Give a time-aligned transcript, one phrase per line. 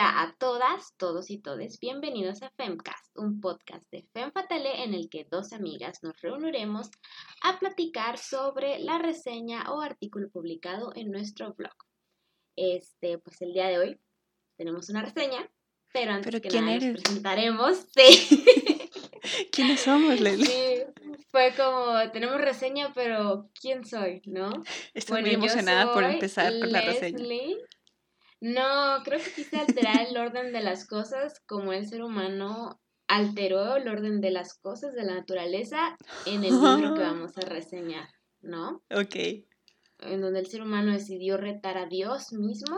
[0.00, 4.94] Hola a todas, todos y todes, bienvenidos a Femcast, un podcast de Fem Fatale en
[4.94, 6.88] el que dos amigas nos reuniremos
[7.42, 11.74] a platicar sobre la reseña o artículo publicado en nuestro blog.
[12.56, 14.00] Este, pues el día de hoy
[14.56, 15.50] tenemos una reseña,
[15.92, 17.86] pero antes que nada nos presentaremos.
[17.94, 18.42] Sí.
[19.52, 20.46] ¿Quiénes somos, Leslie?
[20.46, 20.82] Sí,
[21.30, 24.50] fue como, tenemos reseña, pero ¿quién soy, no?
[24.94, 27.18] Estoy muy emocionada por empezar con la reseña.
[28.40, 33.76] No, creo que quise alterar el orden de las cosas como el ser humano alteró
[33.76, 38.08] el orden de las cosas de la naturaleza en el libro que vamos a reseñar,
[38.40, 38.82] ¿no?
[38.90, 39.16] Ok.
[39.98, 42.76] En donde el ser humano decidió retar a Dios mismo.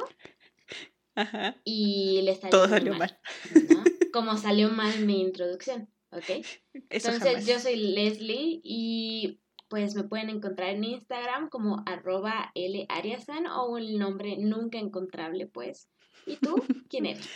[1.15, 1.61] Ajá.
[1.65, 3.21] Y le salió Todo salió mal.
[4.13, 6.45] Como salió mal mi introducción, ¿ok?
[6.89, 9.42] Entonces yo soy Leslie y
[9.73, 15.89] pues me pueden encontrar en Instagram como arroba Lariasan o el nombre nunca encontrable, pues.
[16.27, 16.57] ¿Y tú?
[16.91, 17.27] ¿Quién eres?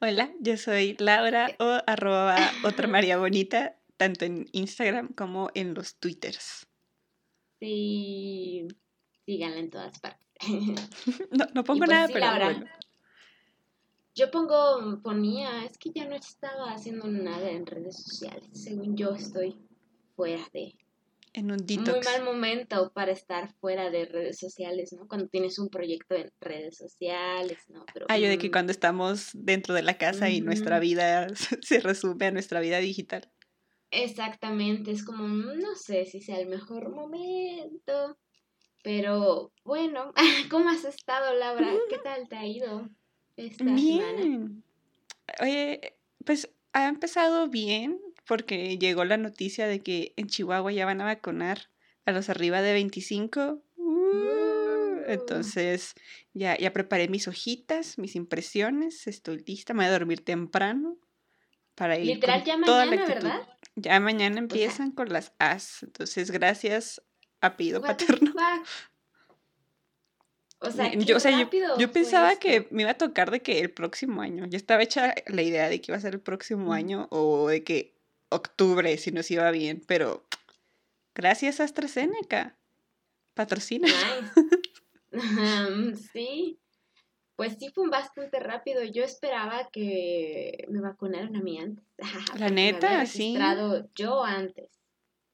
[0.00, 5.94] Hola, yo soy Laura o arroba otra María Bonita, tanto en Instagram como en los
[6.00, 6.66] Twitters.
[7.60, 8.66] Sí,
[9.24, 10.26] síganla en todas partes.
[11.30, 12.66] no, no pongo pues nada, pero bueno.
[14.16, 18.48] Yo pongo, ponía, es que ya no estaba haciendo nada en redes sociales.
[18.54, 19.56] Según yo estoy
[20.16, 20.74] fuera de,
[21.38, 21.90] en un detox.
[21.90, 25.06] Muy mal momento para estar fuera de redes sociales, ¿no?
[25.08, 27.84] Cuando tienes un proyecto en redes sociales, ¿no?
[27.92, 28.52] Pero, ah, yo de que mm.
[28.52, 31.28] cuando estamos dentro de la casa y nuestra vida
[31.62, 33.30] se resume a nuestra vida digital.
[33.90, 38.18] Exactamente, es como, mm, no sé si sea el mejor momento,
[38.82, 40.12] pero bueno,
[40.50, 41.72] ¿cómo has estado, Laura?
[41.88, 42.88] ¿Qué tal te ha ido
[43.36, 44.64] esta bien.
[45.40, 51.00] Oye, pues ha empezado bien, porque llegó la noticia de que en Chihuahua ya van
[51.00, 51.70] a vacunar
[52.04, 53.62] a los arriba de 25.
[53.76, 55.94] Uh, entonces
[56.34, 60.98] ya, ya preparé mis hojitas, mis impresiones, estoy lista, me voy a dormir temprano
[61.74, 62.06] para ir.
[62.06, 63.48] Literal, ya mañana, ¿verdad?
[63.76, 65.82] Ya mañana empiezan con las As.
[65.82, 67.00] Entonces, gracias
[67.40, 68.34] a Pido Paterno.
[70.60, 71.18] O sea, yo,
[71.78, 74.44] yo, pensaba que me iba a tocar de que el próximo año.
[74.46, 77.62] Ya estaba hecha la idea de que iba a ser el próximo año o de
[77.62, 77.97] que
[78.30, 80.24] octubre si nos iba bien, pero
[81.14, 82.56] gracias a AstraZeneca.
[83.34, 83.88] Patrocina.
[86.12, 86.58] sí.
[87.36, 88.82] Pues sí fue bastante rápido.
[88.82, 91.84] Yo esperaba que me vacunaran a mí antes.
[92.38, 93.38] La neta, sí.
[93.94, 94.70] yo antes.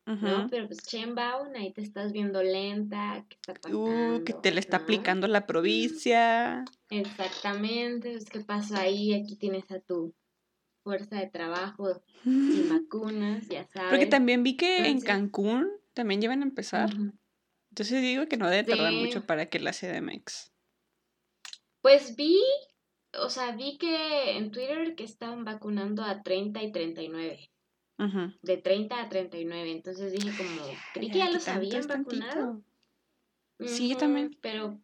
[0.07, 0.49] ¿no?
[0.51, 4.17] Pero pues Chenbaum, ahí te estás viendo lenta, ¿qué está pasando?
[4.17, 6.65] Uh, que te le está aplicando la provincia.
[6.91, 10.15] Exactamente, pues qué pasó ahí, aquí tienes a tu
[10.85, 13.91] fuerza de trabajo sin vacunas, ya sabes.
[13.91, 16.91] Porque también vi que en Cancún también llevan a empezar.
[17.71, 20.53] Entonces digo que no debe tardar mucho para que la CDMX.
[21.81, 22.41] Pues vi,
[23.19, 27.51] o sea, vi que en Twitter que estaban vacunando a 30 y 39.
[28.43, 29.71] De 30 a 39.
[29.71, 30.63] Entonces dije como,
[30.93, 32.63] creí que ya los habían vacunado.
[33.61, 34.37] Sí, yo también.
[34.41, 34.81] Pero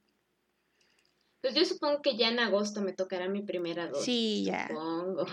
[1.41, 4.05] pues yo supongo que ya en agosto me tocará mi primera dosis.
[4.05, 4.69] Sí, ya.
[4.69, 5.27] Supongo.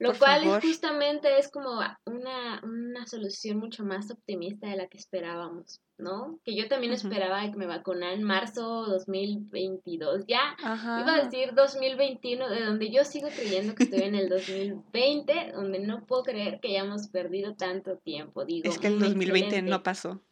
[0.00, 4.96] Lo cual es justamente es como una, una, solución mucho más optimista de la que
[4.96, 6.40] esperábamos, ¿no?
[6.42, 10.24] Que yo también esperaba que me vacunaran en marzo 2022.
[10.26, 15.52] Ya iba a decir 2021, de donde yo sigo creyendo que estoy en el 2020,
[15.52, 18.46] donde no puedo creer que hayamos perdido tanto tiempo.
[18.46, 20.22] Digo, es que el 2020 no pasó.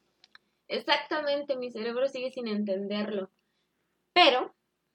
[0.69, 3.31] Exactamente, mi cerebro sigue sin entenderlo.
[4.15, 4.55] Pero,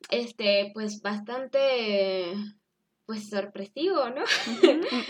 [0.09, 2.33] este, pues bastante
[3.05, 4.23] pues sorpresivo, ¿no?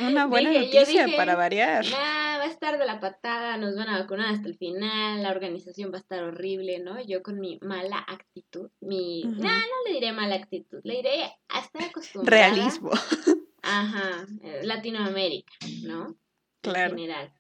[0.08, 1.86] Una buena noticia para variar.
[1.86, 5.32] Nah, va a estar de la patada, nos van a vacunar hasta el final, la
[5.32, 7.02] organización va a estar horrible, ¿no?
[7.04, 9.24] Yo con mi mala actitud, mi...
[9.24, 12.54] Nah, no le diré mala actitud, le diré hasta acostumbrada.
[12.54, 12.92] Realismo.
[13.62, 15.54] Ajá, eh, Latinoamérica,
[15.84, 16.18] ¿no?
[16.62, 16.92] Claro.
[16.92, 17.34] En general.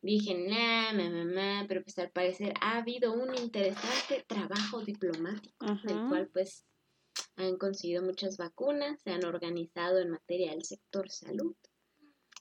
[0.00, 6.28] Dije, nah, mamá, pero pues al parecer ha habido un interesante trabajo diplomático, del cual
[6.32, 6.64] pues
[7.38, 11.54] han conseguido muchas vacunas, se han organizado en materia del sector salud.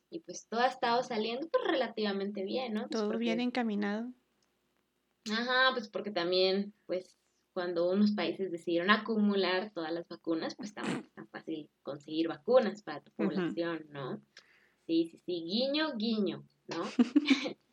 [0.10, 2.88] Y pues todo ha estado saliendo pues, relativamente bien, ¿no?
[2.88, 4.12] Pues, todo bien encaminado.
[5.32, 7.18] Ajá, pues porque también, pues
[7.54, 12.82] cuando unos países decidieron acumular todas las vacunas, pues también es tan fácil conseguir vacunas
[12.84, 14.22] para tu población, ¿no?
[14.86, 16.84] Sí, sí, sí, guiño, guiño, ¿no?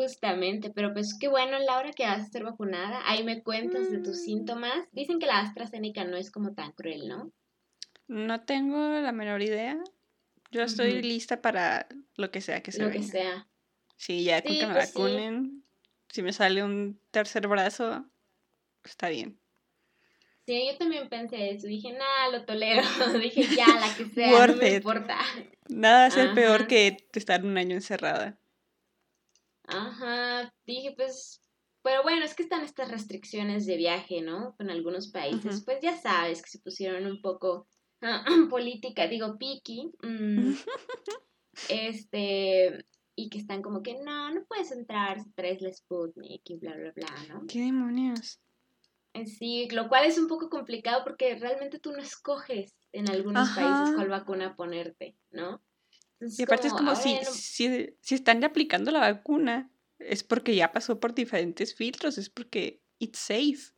[0.00, 3.02] Justamente, pero pues qué bueno, Laura, que vas a ser vacunada.
[3.04, 4.24] Ahí me cuentas de tus mm.
[4.24, 4.88] síntomas.
[4.92, 7.30] Dicen que la AstraZeneca no es como tan cruel, ¿no?
[8.08, 9.78] No tengo la menor idea.
[10.50, 11.86] Yo estoy lista para
[12.16, 13.46] lo que sea que se Lo que sea.
[13.98, 15.64] Sí, ya con que me pues vacunen.
[16.08, 18.06] Si me sale un tercer brazo,
[18.82, 19.38] está bien.
[20.46, 21.66] Sí, yo también pensé eso.
[21.66, 22.80] Dije, nada, lo tolero.
[23.20, 25.18] Dije, ya, la que sea, no me importa.
[25.68, 28.40] Nada va ser peor que estar un año encerrada.
[29.70, 30.52] Ajá.
[30.66, 31.42] Dije, pues.
[31.82, 34.54] Pero bueno, es que están estas restricciones de viaje, ¿no?
[34.58, 35.62] En algunos países.
[35.64, 37.66] Pues ya sabes que se pusieron un poco
[38.50, 39.90] política, digo, piqui.
[40.02, 40.52] Mm,
[41.68, 42.84] este.
[43.16, 46.74] Y que están como que no, no puedes entrar si traes la Sputnik y bla,
[46.74, 47.46] bla, bla, ¿no?
[47.46, 48.40] ¿Qué demonios?
[49.12, 53.50] Eh, sí, lo cual es un poco complicado porque realmente tú no escoges en algunos
[53.50, 55.60] países cuál vacuna ponerte, ¿no?
[56.20, 61.00] Y aparte es como si, si, si, están aplicando la vacuna, es porque ya pasó
[61.00, 63.72] por diferentes filtros, es porque it's safe.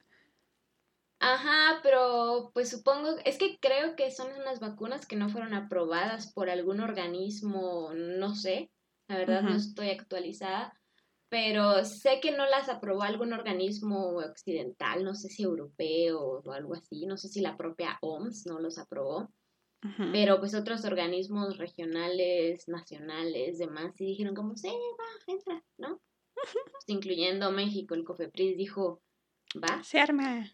[1.20, 6.32] Ajá, pero pues supongo, es que creo que son unas vacunas que no fueron aprobadas
[6.32, 8.72] por algún organismo, no sé,
[9.06, 10.72] la verdad no estoy actualizada,
[11.28, 16.74] pero sé que no las aprobó algún organismo occidental, no sé si europeo o algo
[16.74, 19.30] así, no sé si la propia OMS no los aprobó,
[20.12, 26.00] pero pues otros organismos regionales, nacionales, demás, y dijeron como, sí, va, entra, ¿no?
[26.34, 26.46] Pues,
[26.86, 29.02] incluyendo México, el COFEPRIS dijo,
[29.56, 29.82] va.
[29.82, 30.52] Se arma.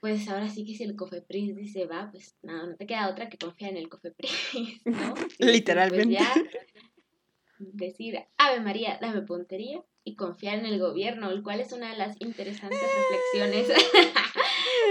[0.00, 3.28] Pues ahora sí que si el COFEPRIS dice va, pues nada, no te queda otra
[3.28, 5.14] que confiar en el COFEPRIS, ¿no?
[5.14, 6.18] Pues, Literalmente
[7.58, 11.96] decir Ave María, dame puntería y confiar en el gobierno, el cual es una de
[11.96, 13.68] las interesantes reflexiones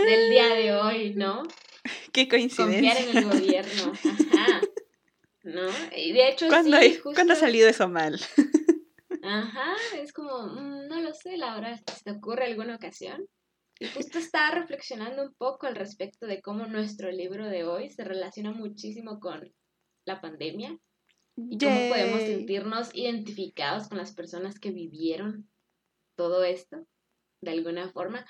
[0.05, 1.43] del día de hoy, ¿no?
[2.13, 2.93] Qué coincidencia.
[2.93, 4.61] Confiar en el gobierno, ajá.
[5.43, 5.67] ¿No?
[5.95, 8.19] Y de hecho, ¿Cuándo, sí, ¿Cuándo ha salido eso mal?
[9.23, 13.27] Ajá, es como, mm, no lo sé, Laura, ¿se te ocurre alguna ocasión?
[13.79, 18.03] Y justo estaba reflexionando un poco al respecto de cómo nuestro libro de hoy se
[18.03, 19.51] relaciona muchísimo con
[20.05, 20.77] la pandemia
[21.35, 25.49] y cómo podemos sentirnos identificados con las personas que vivieron
[26.15, 26.85] todo esto
[27.41, 28.25] de alguna forma.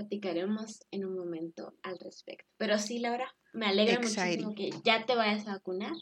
[0.00, 2.48] Platicaremos en un momento al respecto.
[2.56, 5.92] Pero sí, Laura, me alegra muchísimo que ya te vayas a vacunar.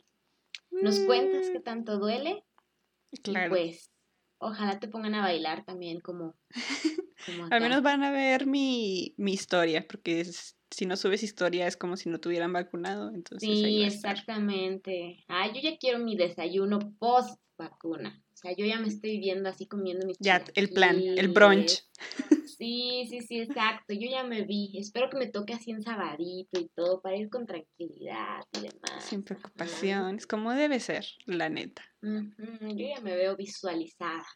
[0.70, 1.64] Nos cuentas qué mm.
[1.64, 2.44] tanto duele.
[3.22, 3.50] Claro.
[3.50, 3.90] pues,
[4.38, 6.36] ojalá te pongan a bailar también como...
[7.50, 11.76] Al menos van a ver mi, mi historia, porque es, si no subes historia es
[11.76, 13.10] como si no tuvieran vacunado.
[13.12, 15.24] Entonces sí, exactamente.
[15.26, 18.22] Ah, yo ya quiero mi desayuno post vacuna.
[18.32, 21.82] O sea, yo ya me estoy viendo así comiendo mis Ya, el plan, el brunch.
[22.58, 23.94] Sí, sí, sí, exacto.
[23.94, 24.76] Yo ya me vi.
[24.76, 29.04] Espero que me toque así en sabadito y todo para ir con tranquilidad y demás.
[29.04, 31.84] Sin preocupaciones, como debe ser, la neta.
[32.02, 34.26] Yo ya me veo visualizada.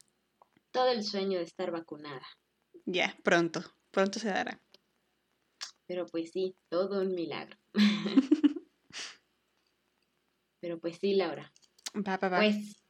[0.70, 2.24] Todo el sueño de estar vacunada.
[2.86, 4.62] Ya, pronto, pronto se dará.
[5.86, 7.58] Pero pues sí, todo un milagro.
[10.60, 11.52] Pero pues sí, Laura.
[11.96, 12.38] Va, va, va.
[12.38, 12.80] Pues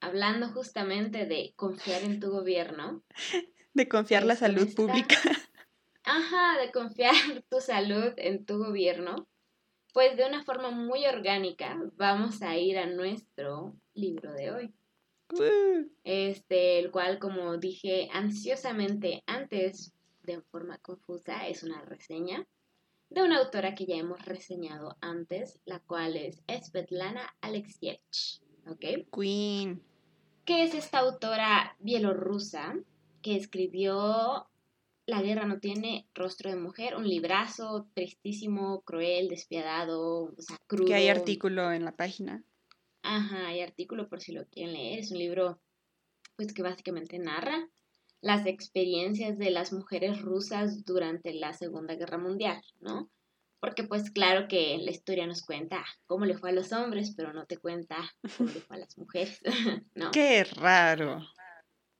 [0.00, 3.04] hablando justamente de confiar en tu gobierno.
[3.74, 5.16] De confiar la salud pública.
[6.04, 7.14] Ajá, de confiar
[7.48, 9.28] tu salud en tu gobierno.
[9.92, 14.74] Pues de una forma muy orgánica vamos a ir a nuestro libro de hoy.
[16.04, 22.46] Este, el cual, como dije ansiosamente antes, de forma confusa, es una reseña
[23.10, 28.40] de una autora que ya hemos reseñado antes, la cual es Svetlana Alexievich.
[28.66, 28.84] ¿Ok?
[29.12, 29.82] Queen.
[30.44, 32.74] Que es esta autora bielorrusa
[33.22, 34.48] que escribió
[35.06, 40.86] La guerra no tiene rostro de mujer, un librazo tristísimo, cruel, despiadado, o sea, crudo.
[40.86, 42.44] Que hay artículo en la página.
[43.02, 45.00] Ajá, hay artículo por si lo quieren leer.
[45.00, 45.60] Es un libro
[46.36, 47.68] pues que básicamente narra
[48.20, 53.10] las experiencias de las mujeres rusas durante la Segunda Guerra Mundial, ¿no?
[53.60, 57.32] Porque pues claro que la historia nos cuenta cómo le fue a los hombres, pero
[57.32, 57.96] no te cuenta
[58.36, 59.40] cómo le fue a las mujeres,
[59.94, 60.10] ¿no?
[60.12, 61.22] Qué raro.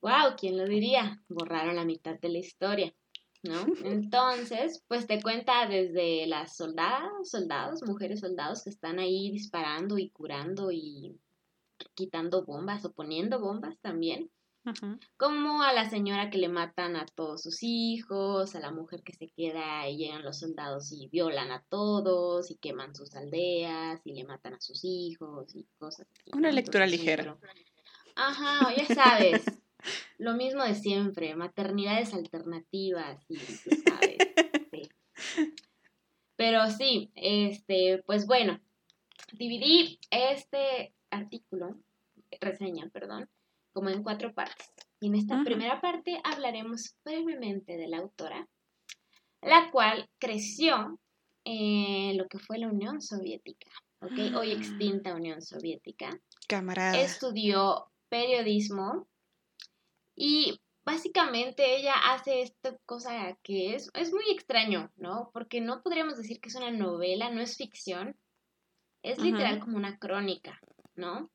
[0.00, 1.22] Wow, ¿quién lo diría?
[1.28, 2.94] Borraron la mitad de la historia,
[3.42, 3.66] ¿no?
[3.84, 10.10] Entonces, pues te cuenta desde las soldadas, soldados, mujeres soldados que están ahí disparando y
[10.10, 11.18] curando y
[11.94, 14.30] quitando bombas o poniendo bombas también,
[15.16, 19.14] como a la señora que le matan a todos sus hijos, a la mujer que
[19.14, 24.14] se queda y llegan los soldados y violan a todos y queman sus aldeas y
[24.14, 26.30] le matan a sus hijos y cosas así.
[26.34, 27.36] Una lectura ligera.
[28.16, 29.44] Ajá, ya sabes.
[30.18, 34.18] Lo mismo de siempre, maternidades alternativas y sabes.
[36.36, 38.60] Pero sí, este, pues bueno,
[39.32, 41.76] dividí este artículo,
[42.40, 43.28] reseña, perdón,
[43.72, 44.72] como en cuatro partes.
[45.00, 48.48] Y en esta primera parte hablaremos brevemente de la autora,
[49.42, 50.98] la cual creció
[51.44, 53.70] en lo que fue la Unión Soviética,
[54.00, 54.36] ¿ok?
[54.36, 56.18] Hoy extinta Unión Soviética.
[56.46, 57.00] Camarada.
[57.00, 59.06] Estudió periodismo
[60.22, 65.30] y básicamente ella hace esta cosa que es, es muy extraño, ¿no?
[65.32, 68.14] Porque no podríamos decir que es una novela, no es ficción,
[69.02, 70.60] es literal como una crónica,
[70.94, 71.30] ¿no?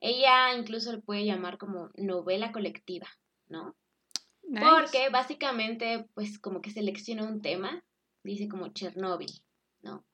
[0.00, 3.08] Ella incluso le puede llamar como novela colectiva,
[3.48, 3.74] ¿no?
[4.42, 7.82] Porque básicamente, pues como que selecciona un tema,
[8.22, 9.32] dice como Chernóbil,
[9.80, 10.04] ¿no?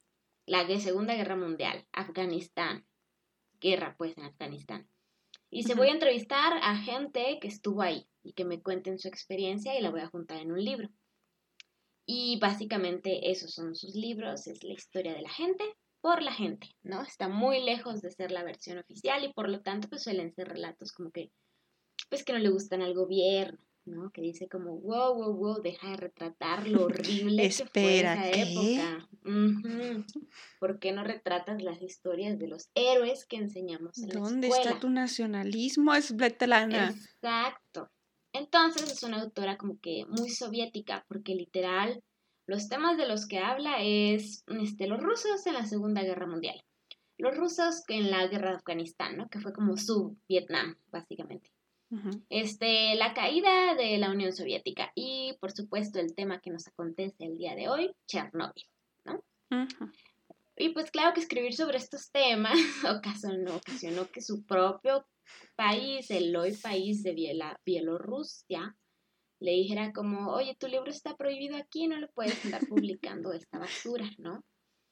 [0.47, 2.87] La Segunda Guerra Mundial, Afganistán,
[3.61, 4.89] guerra pues en Afganistán.
[5.51, 9.09] Y se voy a entrevistar a gente que estuvo ahí y que me cuenten su
[9.09, 10.89] experiencia y la voy a juntar en un libro.
[12.07, 15.65] Y básicamente esos son sus libros, es la historia de la gente
[16.01, 17.03] por la gente, ¿no?
[17.03, 20.49] Está muy lejos de ser la versión oficial y por lo tanto pues suelen ser
[20.49, 21.31] relatos como que,
[22.09, 23.59] pues que no le gustan al gobierno,
[23.91, 24.11] ¿no?
[24.11, 28.99] Que dice como, wow, wow, wow, deja de retratar lo horrible Espera, que fue esa
[28.99, 30.05] época.
[30.59, 34.71] ¿Por qué no retratas las historias de los héroes que enseñamos en ¿Dónde la escuela?
[34.71, 35.95] está tu nacionalismo?
[35.95, 36.91] Es Bletalana.
[36.91, 37.91] Exacto.
[38.33, 42.03] Entonces es una autora como que muy soviética, porque literal
[42.47, 46.65] los temas de los que habla es este, los rusos en la Segunda Guerra Mundial.
[47.17, 49.29] Los rusos en la guerra de Afganistán, ¿no?
[49.29, 51.53] Que fue como su Vietnam, básicamente.
[52.29, 57.25] Este, la caída de la Unión Soviética y, por supuesto, el tema que nos acontece
[57.25, 58.65] el día de hoy, Chernóbil,
[59.05, 59.25] ¿no?
[60.57, 62.53] Y pues claro que escribir sobre estos temas
[62.89, 65.07] ocasionó, ocasionó que su propio
[65.57, 67.15] país, el hoy país de
[67.65, 68.77] Bielorrusia,
[69.41, 73.59] le dijera como, oye, tu libro está prohibido aquí, no lo puedes estar publicando esta
[73.59, 74.45] basura, ¿no?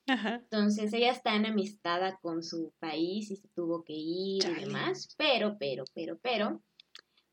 [0.06, 5.58] Entonces ella está enemistada con su país y se tuvo que ir y demás, pero,
[5.58, 6.62] pero, pero, pero,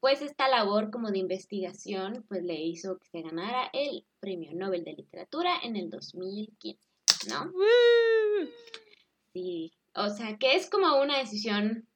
[0.05, 4.83] pues esta labor como de investigación pues le hizo que se ganara el Premio Nobel
[4.83, 6.79] de Literatura en el 2015,
[7.27, 7.51] ¿no?
[9.33, 11.87] Sí, o sea que es como una decisión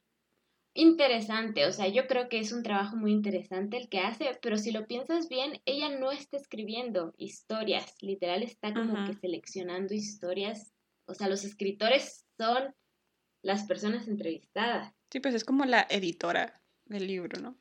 [0.74, 4.58] interesante, o sea, yo creo que es un trabajo muy interesante el que hace, pero
[4.58, 10.74] si lo piensas bien, ella no está escribiendo historias, literal está como que seleccionando historias,
[11.06, 12.74] o sea, los escritores son
[13.44, 14.96] las personas entrevistadas.
[15.12, 17.59] Sí, pues es como la editora del libro, ¿no?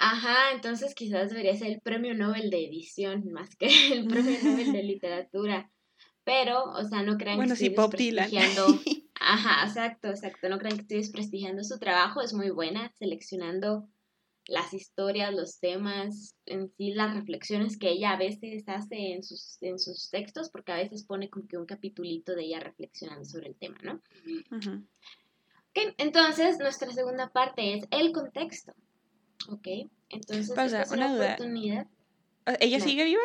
[0.00, 4.72] Ajá, entonces quizás debería ser el premio Nobel de edición más que el premio Nobel
[4.72, 5.70] de literatura.
[6.24, 8.66] Pero, o sea, no crean que estoy desprestigiando.
[9.20, 10.48] Ajá, exacto, exacto.
[10.48, 12.20] No crean que estoy desprestigiando su trabajo.
[12.20, 13.88] Es muy buena seleccionando
[14.46, 19.60] las historias, los temas, en sí las reflexiones que ella a veces hace en sus,
[19.62, 23.48] en sus textos, porque a veces pone como que un capitulito de ella reflexionando sobre
[23.48, 23.94] el tema, ¿no?
[25.70, 28.74] Ok, entonces nuestra segunda parte es el contexto.
[29.48, 29.66] Ok,
[30.10, 31.86] entonces es una, oportunidad.
[32.60, 33.22] ¿Ella sigue viva?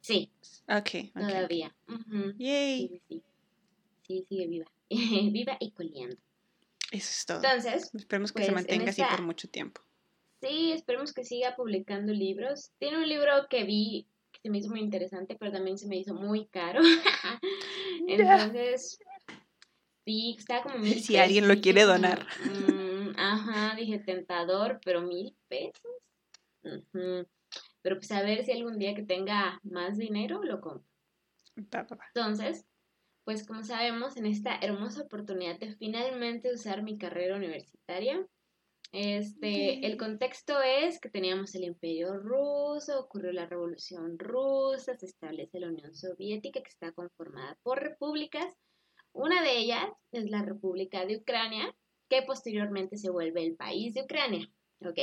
[0.00, 0.30] Sí.
[0.68, 1.12] Ok.
[1.14, 1.74] Todavía.
[2.38, 2.88] Yay.
[2.88, 3.22] Sí, sí,
[4.06, 4.24] sí.
[4.28, 4.66] sigue viva.
[4.90, 6.16] viva y coleando.
[6.90, 7.36] Eso es todo.
[7.38, 7.94] Entonces.
[7.94, 9.82] Esperemos que se pues, mantenga así por mucho tiempo.
[10.40, 12.72] Sí, esperemos que siga publicando libros.
[12.78, 15.96] Tiene un libro que vi que se me hizo muy interesante, pero también se me
[15.96, 16.80] hizo muy caro.
[18.08, 18.98] Entonces,
[20.04, 22.26] sí, está como Si alguien lo quiere donar.
[23.16, 25.92] Ajá, dije tentador, pero mil pesos.
[26.62, 30.86] Pero pues a ver si algún día que tenga más dinero lo compro.
[32.14, 32.66] Entonces,
[33.24, 38.26] pues como sabemos, en esta hermosa oportunidad de finalmente usar mi carrera universitaria,
[38.92, 45.60] este, el contexto es que teníamos el Imperio Ruso, ocurrió la Revolución Rusa, se establece
[45.60, 48.52] la Unión Soviética que está conformada por repúblicas.
[49.12, 51.72] Una de ellas es la República de Ucrania,
[52.10, 54.50] que posteriormente se vuelve el país de Ucrania,
[54.84, 54.98] ¿ok?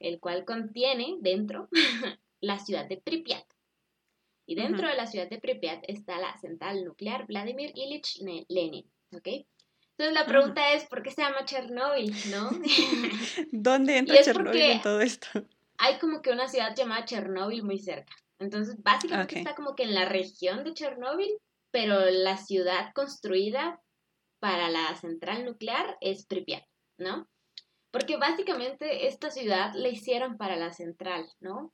[0.00, 1.68] El cual contiene dentro
[2.40, 3.44] la ciudad de Pripyat.
[4.46, 9.28] Y dentro de la ciudad de Pripyat está la central nuclear Vladimir Ilich Lenin, ¿ok?
[9.96, 12.50] Entonces la pregunta es, ¿por qué se llama Chernóbil, no?
[13.52, 15.28] ¿Dónde entra Chernóbil en todo esto?
[15.78, 18.12] Hay como que una ciudad llamada Chernóbil muy cerca.
[18.38, 21.30] Entonces, básicamente está como que en la región de Chernóbil,
[21.70, 23.80] pero la ciudad construida
[24.40, 26.64] para la central nuclear es Pripyat,
[26.98, 27.28] ¿no?
[27.90, 31.72] Porque básicamente esta ciudad la hicieron para la central, ¿no?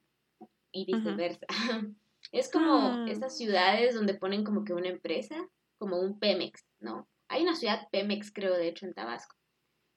[0.73, 1.47] Y viceversa.
[2.33, 3.07] Es como ah.
[3.09, 7.09] esas ciudades donde ponen como que una empresa, como un Pemex, ¿no?
[7.29, 9.37] Hay una ciudad Pemex, creo, de hecho, en Tabasco.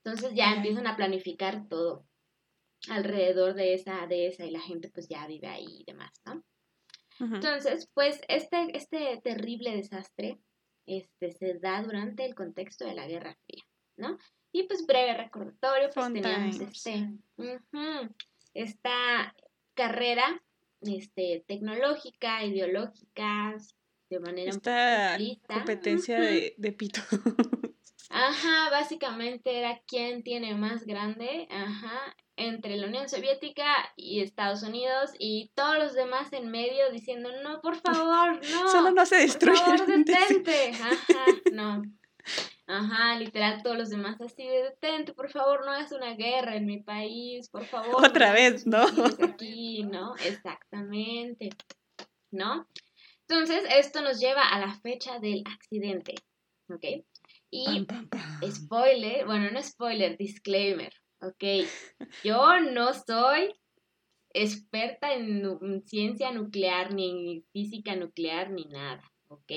[0.04, 2.06] Entonces ya empiezan a planificar todo
[2.90, 6.44] alrededor de esa, de esa, y la gente pues ya vive ahí y demás, ¿no?
[7.20, 10.40] Entonces, pues este, este terrible desastre
[10.90, 13.64] este, se da durante el contexto de la Guerra Fría,
[13.98, 14.18] ¿no?
[14.52, 17.08] Y pues breve recordatorio, pues teníamos este,
[18.54, 19.36] esta
[19.76, 20.42] carrera
[20.82, 23.56] este, tecnológica, ideológica,
[24.10, 25.18] de manera esta
[25.48, 27.02] competencia de, de pito.
[28.10, 33.66] Ajá, básicamente era quién tiene más grande, ajá, entre la Unión Soviética
[33.96, 38.70] y Estados Unidos y todos los demás en medio diciendo, no, por favor, no.
[38.70, 39.62] Solo no se destruye.
[39.64, 40.72] Por favor, detente.
[40.72, 41.84] Ajá, no.
[42.68, 46.68] Ajá, literal, todos los demás así de detente, por favor, no hagas una guerra en
[46.68, 48.06] mi país, por favor.
[48.06, 48.86] Otra vez, ¿no?
[49.24, 50.16] Aquí, ¿no?
[50.18, 51.50] Exactamente,
[52.32, 52.68] ¿no?
[53.28, 56.16] Entonces, esto nos lleva a la fecha del accidente,
[56.70, 57.04] ¿ok?
[57.50, 57.88] Y
[58.52, 61.68] spoiler, bueno, no spoiler, disclaimer, ¿ok?
[62.24, 63.54] Yo no soy
[64.34, 69.52] experta en, ciencia nuclear, ni en física nuclear, ni nada, ¿ok?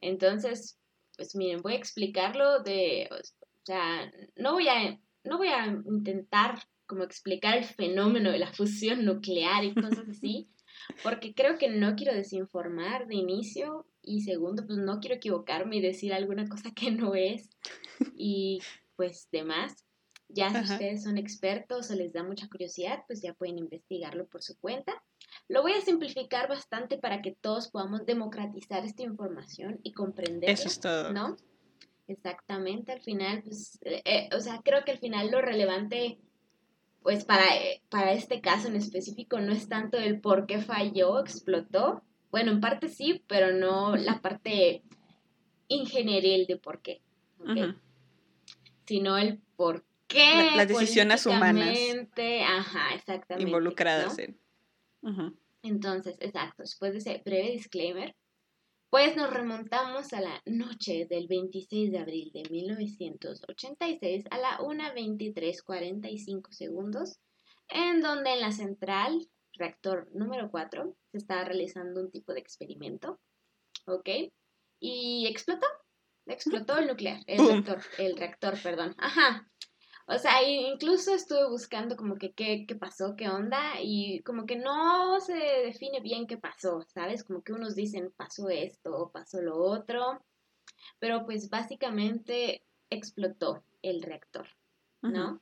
[0.00, 0.78] Entonces,
[1.16, 6.58] pues miren, voy a explicarlo de, o sea, no voy a, no voy a intentar
[6.86, 10.48] como explicar el fenómeno de la fusión nuclear y cosas así,
[11.02, 15.80] porque creo que no quiero desinformar de inicio y segundo, pues no quiero equivocarme y
[15.80, 17.50] decir alguna cosa que no es
[18.16, 18.60] y
[18.96, 19.86] pues demás.
[20.32, 24.42] Ya si ustedes son expertos o les da mucha curiosidad, pues ya pueden investigarlo por
[24.42, 25.02] su cuenta.
[25.48, 30.54] Lo voy a simplificar bastante para que todos podamos democratizar esta información y comprenderla.
[30.54, 31.12] Eso es todo.
[31.12, 31.36] ¿No?
[32.08, 36.18] Exactamente, al final, pues, eh, eh, o sea, creo que al final lo relevante
[37.02, 41.18] pues para, eh, para este caso en específico no es tanto el por qué falló,
[41.18, 42.02] explotó.
[42.30, 44.82] Bueno, en parte sí, pero no la parte
[45.68, 47.02] ingenieril de por qué.
[48.86, 49.84] Sino el por
[50.14, 51.78] las decisiones humanas.
[52.46, 53.48] Ajá, exactamente.
[53.48, 54.38] Involucradas en.
[55.62, 58.16] Entonces, exacto, después de ese breve disclaimer,
[58.92, 66.52] pues nos remontamos a la noche del 26 de abril de 1986 a la 1.23.45
[66.52, 67.18] segundos,
[67.68, 73.18] en donde en la central, reactor número 4, se estaba realizando un tipo de experimento,
[73.86, 74.10] ¿ok?
[74.78, 75.66] Y explotó,
[76.26, 79.48] explotó el nuclear, el reactor, el reactor, perdón, ajá.
[80.06, 84.56] O sea, incluso estuve buscando como que qué, qué pasó, qué onda, y como que
[84.56, 87.24] no se define bien qué pasó, ¿sabes?
[87.24, 90.24] Como que unos dicen pasó esto, pasó lo otro,
[90.98, 94.48] pero pues básicamente explotó el reactor,
[95.02, 95.40] ¿no?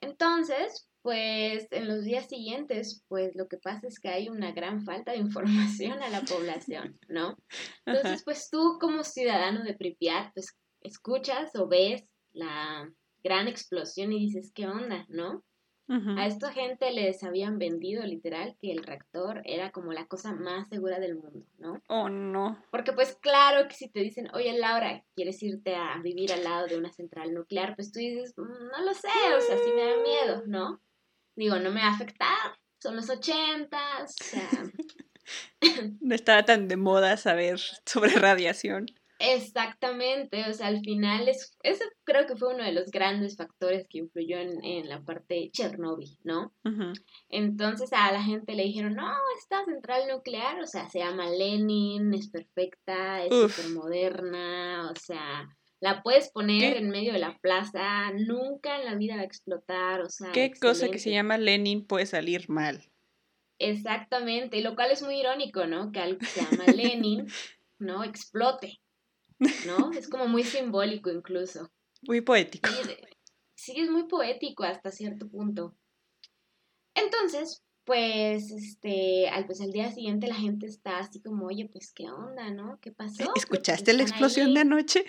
[0.00, 4.82] Entonces, pues en los días siguientes, pues lo que pasa es que hay una gran
[4.84, 7.36] falta de información a la población, ¿no?
[7.86, 12.90] Entonces, pues tú como ciudadano de Pripyat, pues escuchas o ves la
[13.22, 15.06] gran explosión y dices, ¿qué onda?
[15.08, 15.44] ¿No?
[16.18, 20.68] A esta gente les habían vendido literal que el reactor era como la cosa más
[20.68, 21.80] segura del mundo, ¿no?
[21.88, 22.62] Oh, no.
[22.70, 26.66] Porque pues claro que si te dicen, oye Laura, ¿quieres irte a vivir al lado
[26.66, 27.74] de una central nuclear?
[27.74, 30.82] Pues tú dices, mm, no lo sé, o sea, sí me da miedo, ¿no?
[31.36, 34.50] Digo, no me va a afectar, son los ochentas, o sea...
[36.00, 38.88] no estaba tan de moda saber sobre radiación.
[39.20, 43.86] Exactamente, o sea, al final es, eso creo que fue uno de los grandes factores
[43.88, 46.52] que influyó en, en la parte Chernobyl, ¿no?
[47.28, 52.14] Entonces a la gente le dijeron, no, esta central nuclear, o sea, se llama Lenin,
[52.14, 55.48] es perfecta, es súper moderna, o sea,
[55.80, 60.00] la puedes poner en medio de la plaza, nunca en la vida va a explotar,
[60.00, 60.30] o sea.
[60.30, 62.88] ¿Qué cosa que se llama Lenin puede salir mal?
[63.58, 65.90] Exactamente, lo cual es muy irónico, ¿no?
[65.90, 67.26] Que algo que se llama Lenin,
[67.80, 68.04] ¿no?
[68.04, 68.80] Explote.
[69.66, 69.92] ¿No?
[69.92, 71.70] Es como muy simbólico incluso.
[72.02, 72.70] Muy poético.
[73.54, 75.76] Sí, es muy poético hasta cierto punto.
[76.94, 81.92] Entonces, pues, este, al, pues al día siguiente la gente está así como, oye, pues,
[81.92, 82.78] ¿qué onda, no?
[82.80, 83.32] ¿Qué pasó?
[83.34, 85.04] ¿Escuchaste la explosión de anoche?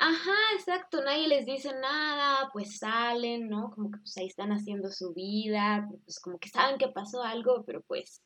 [0.00, 3.72] Ajá, exacto, nadie les dice nada, pues salen, ¿no?
[3.74, 7.64] Como que pues ahí están haciendo su vida, pues como que saben que pasó algo,
[7.66, 8.22] pero pues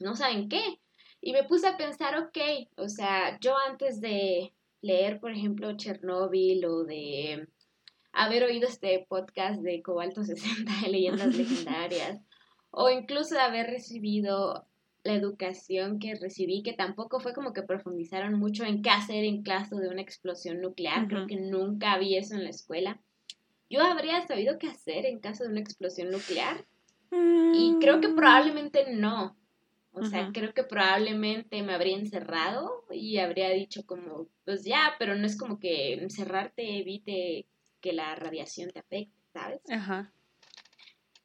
[0.00, 0.80] no saben qué.
[1.20, 2.38] Y me puse a pensar, ok,
[2.76, 7.48] o sea, yo antes de leer, por ejemplo, Chernobyl o de
[8.12, 12.20] haber oído este podcast de Cobalto 60 de leyendas legendarias,
[12.70, 14.66] o incluso de haber recibido
[15.04, 19.42] la educación que recibí, que tampoco fue como que profundizaron mucho en qué hacer en
[19.42, 23.00] caso de una explosión nuclear, creo que nunca vi eso en la escuela.
[23.70, 26.64] Yo habría sabido qué hacer en caso de una explosión nuclear.
[27.10, 28.16] Y creo que mm.
[28.16, 29.37] probablemente no.
[30.00, 35.14] O sea, creo que probablemente me habría encerrado y habría dicho como, pues ya, pero
[35.16, 37.46] no es como que encerrarte evite
[37.80, 39.60] que la radiación te afecte, ¿sabes?
[39.70, 40.12] Ajá.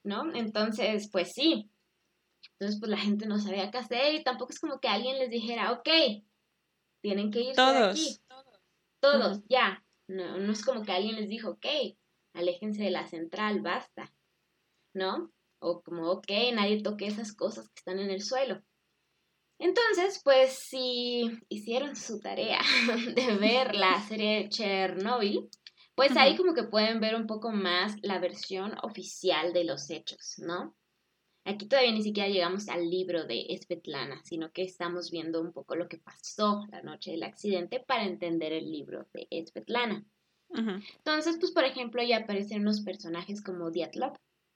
[0.03, 0.33] ¿No?
[0.35, 1.69] Entonces, pues sí.
[2.53, 5.29] Entonces, pues la gente no sabía qué hacer y tampoco es como que alguien les
[5.29, 5.89] dijera, ok,
[7.01, 7.73] tienen que irse Todos.
[7.73, 8.19] de aquí.
[8.99, 9.83] Todos, ya.
[10.07, 11.65] No, no es como que alguien les dijo, ok,
[12.33, 14.13] aléjense de la central, basta.
[14.93, 15.31] ¿No?
[15.63, 18.61] O como, ok, nadie toque esas cosas que están en el suelo.
[19.59, 22.59] Entonces, pues si hicieron su tarea
[23.15, 25.49] de ver la serie Chernobyl,
[25.95, 30.35] pues ahí como que pueden ver un poco más la versión oficial de los hechos,
[30.39, 30.75] ¿no?
[31.45, 35.75] Aquí todavía ni siquiera llegamos al libro de Svetlana, sino que estamos viendo un poco
[35.75, 40.05] lo que pasó la noche del accidente para entender el libro de Svetlana.
[40.49, 44.13] Entonces, pues por ejemplo, ya aparecen unos personajes como Dyatlov,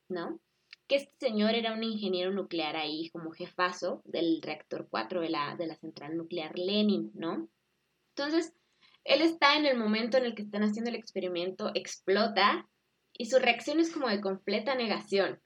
[0.10, 0.39] ¿no?
[0.88, 5.56] Que este señor era un ingeniero nuclear ahí como jefazo del reactor 4 de la,
[5.58, 7.50] de la central nuclear Lenin, ¿no?
[8.15, 8.54] Entonces,
[9.04, 12.67] él está en el momento en el que están haciendo el experimento, explota
[13.13, 15.41] y su reacción es como de completa negación.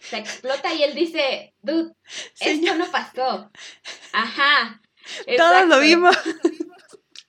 [0.00, 1.92] Se explota y él dice, dude,
[2.38, 3.50] esto no pasó.
[4.12, 4.80] Ajá.
[5.36, 6.16] Todos lo vimos.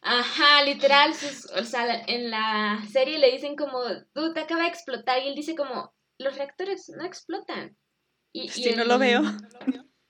[0.01, 1.13] Ajá, literal,
[1.57, 3.81] o sea, en la serie le dicen como,
[4.13, 7.77] dude, acaba de explotar y él dice como, los reactores no explotan.
[8.33, 9.21] Y, y no lo veo.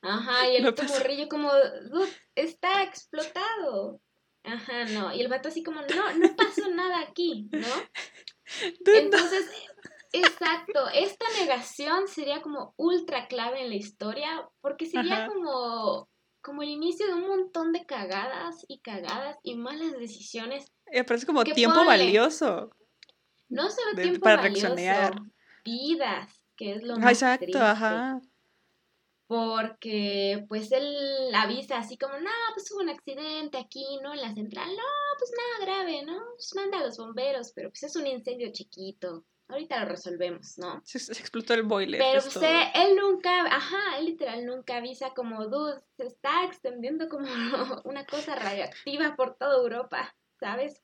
[0.02, 1.52] Ajá, y el otro morrillo como,
[2.36, 4.00] está explotado.
[4.44, 5.14] Ajá, no.
[5.14, 7.68] Y el vato así como, no, no pasó nada aquí, ¿no?
[8.86, 9.50] Entonces,
[10.12, 16.10] exacto, esta negación sería como ultra clave en la historia, porque sería como,
[16.42, 20.66] como el inicio de un montón de cagadas y cagadas y malas decisiones.
[20.92, 22.70] Me parece como tiempo valioso.
[23.50, 24.76] No solo tiempo para valioso,
[25.64, 28.22] vidas, que es lo más Exacto, ajá
[29.34, 30.96] porque pues él
[31.34, 34.14] avisa así como, no, pues hubo un accidente aquí, ¿no?
[34.14, 34.84] En la central, no,
[35.18, 36.20] pues nada grave, ¿no?
[36.36, 40.84] Pues manda a los bomberos, pero pues es un incendio chiquito, ahorita lo resolvemos, ¿no?
[40.86, 42.00] Se, explotó el boiler.
[42.00, 42.38] Pero pues,
[42.76, 47.26] él nunca, ajá, él literal nunca avisa como, dude, se está extendiendo como
[47.86, 50.83] una cosa radioactiva por toda Europa, ¿sabes?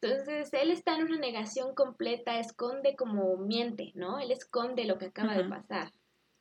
[0.00, 4.18] Entonces, él está en una negación completa, esconde como miente, ¿no?
[4.18, 5.92] Él esconde lo que acaba de pasar.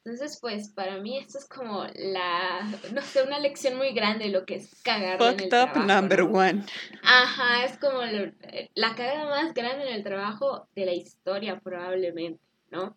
[0.04, 2.62] Entonces, pues para mí esto es como la,
[2.94, 5.20] no sé, una lección muy grande de lo que es cagar.
[5.20, 6.64] en el trabajo, number one.
[7.02, 8.02] Ajá, es como
[8.76, 12.40] la cagada más grande en el trabajo de la historia probablemente,
[12.70, 12.96] ¿no?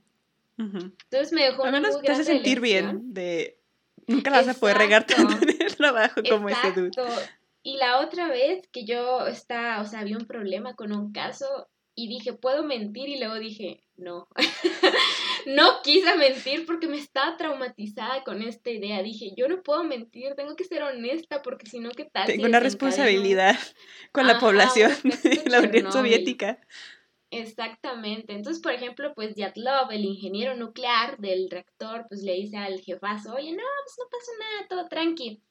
[0.58, 3.58] Entonces me dejó una muy te hace sentir bien de
[4.06, 6.90] nunca vas a poder regar tanto en el trabajo como ese dude.
[7.62, 11.68] Y la otra vez que yo estaba, o sea, había un problema con un caso
[11.94, 13.08] y dije, ¿puedo mentir?
[13.08, 14.28] Y luego dije, no.
[15.46, 19.02] no quise mentir porque me estaba traumatizada con esta idea.
[19.02, 22.26] Dije, yo no puedo mentir, tengo que ser honesta porque si no, ¿qué tal?
[22.26, 23.58] Tengo una responsabilidad
[24.12, 26.60] con la población de la Unión Soviética.
[27.30, 28.32] Exactamente.
[28.32, 33.34] Entonces, por ejemplo, pues Yatlov, el ingeniero nuclear del reactor, pues le dice al jefazo,
[33.34, 35.42] oye, no, pues no pasó nada, todo tranqui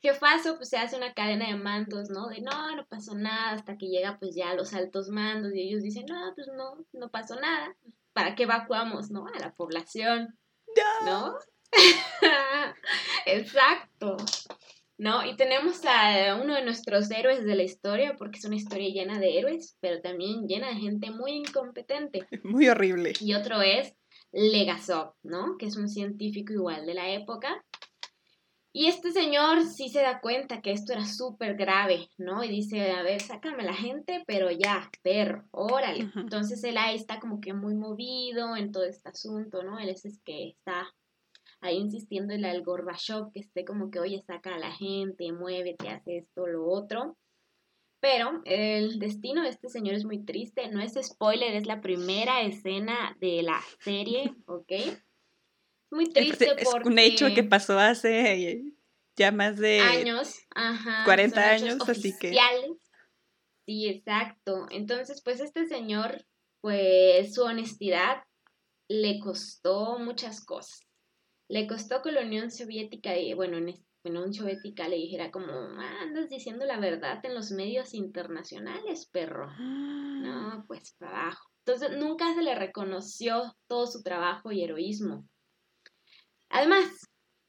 [0.00, 2.28] jefazo pues se hace una cadena de mandos, ¿no?
[2.28, 5.82] De no, no pasó nada, hasta que llega pues ya los altos mandos y ellos
[5.82, 7.76] dicen, no, pues no, no pasó nada.
[8.12, 9.26] ¿Para qué evacuamos, no?
[9.26, 10.38] A la población,
[11.04, 11.36] ¿no?
[13.26, 14.16] Exacto.
[14.98, 15.26] ¿No?
[15.26, 19.18] Y tenemos a uno de nuestros héroes de la historia, porque es una historia llena
[19.18, 22.26] de héroes, pero también llena de gente muy incompetente.
[22.42, 23.12] Muy horrible.
[23.20, 23.94] Y otro es
[24.32, 25.56] Legasov, ¿no?
[25.58, 27.62] Que es un científico igual de la época,
[28.78, 32.44] y este señor sí se da cuenta que esto era súper grave, ¿no?
[32.44, 36.10] Y dice, a ver, sácame la gente, pero ya, perro, órale.
[36.14, 39.78] Entonces él ahí está como que muy movido en todo este asunto, ¿no?
[39.78, 40.92] Él es el que está
[41.62, 45.88] ahí insistiendo en al Gorbachov que esté como que, oye, saca a la gente, muévete,
[45.88, 47.16] hace esto, lo otro.
[48.00, 52.42] Pero el destino de este señor es muy triste, no es spoiler, es la primera
[52.42, 54.72] escena de la serie, ¿ok?
[55.90, 58.74] Muy triste es, un hecho que pasó hace
[59.16, 62.36] ya más de años, ajá, 40 años, así que
[63.66, 64.66] Sí, exacto.
[64.70, 66.24] Entonces, pues este señor,
[66.60, 68.22] pues su honestidad
[68.88, 70.80] le costó muchas cosas.
[71.48, 76.02] Le costó que la Unión Soviética, bueno, en la Unión Soviética le dijera como, ah,
[76.02, 79.48] andas diciendo la verdad en los medios internacionales, perro.
[80.16, 81.50] No, pues para abajo.
[81.64, 85.28] Entonces, nunca se le reconoció todo su trabajo y heroísmo.
[86.56, 86.88] Además,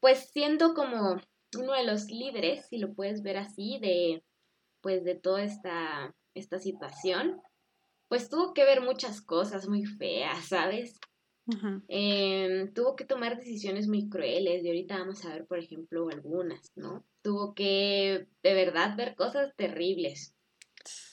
[0.00, 1.16] pues siendo como
[1.56, 4.22] uno de los líderes, si lo puedes ver así, de
[4.82, 7.40] pues de toda esta, esta situación,
[8.08, 11.00] pues tuvo que ver muchas cosas muy feas, ¿sabes?
[11.88, 16.70] Em, tuvo que tomar decisiones muy crueles y ahorita vamos a ver, por ejemplo, algunas,
[16.76, 17.06] ¿no?
[17.22, 20.34] Tuvo que de verdad ver cosas terribles.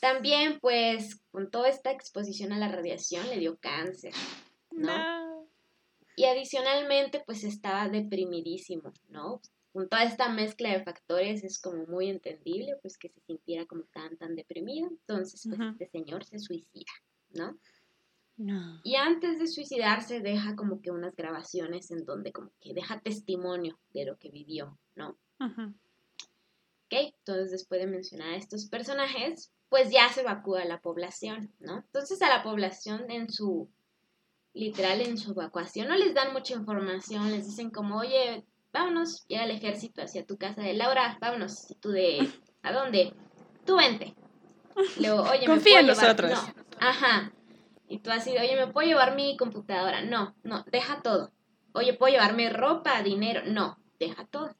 [0.02, 4.14] También, pues, con toda esta exposición a la radiación le dio cáncer,
[4.72, 5.35] ¿no?
[6.16, 9.42] Y adicionalmente, pues estaba deprimidísimo, ¿no?
[9.74, 13.84] Con toda esta mezcla de factores es como muy entendible, pues que se sintiera como
[13.84, 14.88] tan, tan deprimido.
[14.88, 16.92] Entonces, pues este señor se suicida,
[17.34, 17.58] ¿no?
[18.38, 18.82] No.
[18.84, 23.80] Y antes de suicidarse deja como que unas grabaciones en donde como que deja testimonio
[23.94, 25.18] de lo que vivió, ¿no?
[26.86, 31.78] Ok, entonces después de mencionar a estos personajes, pues ya se evacúa la población, ¿no?
[31.78, 33.70] Entonces a la población en su,
[34.56, 39.44] literal, en su evacuación no les dan mucha información, les dicen como, oye, vámonos, llega
[39.44, 42.28] el ejército hacia tu casa de Laura, vámonos, y tú de,
[42.64, 43.14] ¿a dónde?
[43.66, 44.16] Tú vente.
[45.00, 46.40] Luego, oye, Confía en nosotros.
[46.80, 47.32] Ajá.
[47.88, 50.02] Y tú así, oye, ¿me puedo llevar mi computadora?
[50.02, 51.32] No, no, deja todo.
[51.74, 53.42] Oye, ¿puedo llevarme ropa, dinero?
[53.46, 54.56] No, deja todo.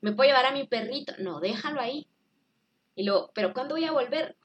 [0.00, 1.12] ¿Me puedo llevar a mi perrito?
[1.18, 2.08] No, déjalo ahí.
[2.94, 4.36] Y luego, ¿pero cuándo voy a volver?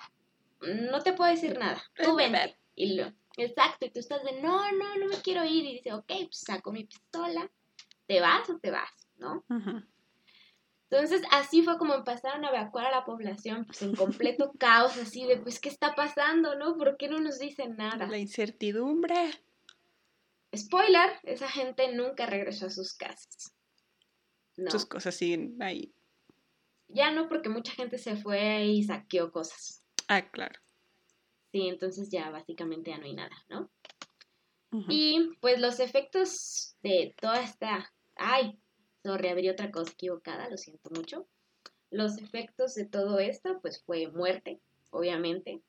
[0.61, 1.81] No te puedo decir nada.
[2.03, 2.57] Tú vente.
[2.75, 5.65] Y lo, exacto, y tú estás de, no, no, no me quiero ir.
[5.65, 7.49] Y dice, ok, pues saco mi pistola.
[8.07, 9.07] ¿Te vas o te vas?
[9.17, 9.43] ¿No?
[10.89, 15.25] Entonces, así fue como empezaron a evacuar a la población, pues en completo caos, así
[15.25, 16.77] de, pues, ¿qué está pasando, no?
[16.77, 18.07] ¿Por qué no nos dicen nada?
[18.07, 19.15] La incertidumbre.
[20.55, 23.55] Spoiler, esa gente nunca regresó a sus casas.
[24.67, 25.91] Sus cosas siguen ahí.
[26.89, 29.83] Ya no, porque mucha gente se fue y saqueó cosas.
[30.07, 30.59] Ah, claro.
[31.53, 33.69] Sí, entonces ya básicamente ya no hay nada, ¿no?
[34.89, 37.93] Y pues los efectos de toda esta...
[38.15, 38.57] Ay,
[39.03, 41.27] sorry, habría otra cosa equivocada, lo siento mucho.
[41.91, 45.61] Los efectos de todo esto, pues fue muerte, obviamente.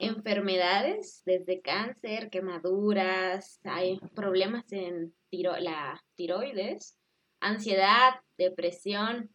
[0.00, 6.98] Enfermedades, desde cáncer, quemaduras, hay problemas en tiro la tiroides,
[7.38, 9.30] ansiedad, depresión.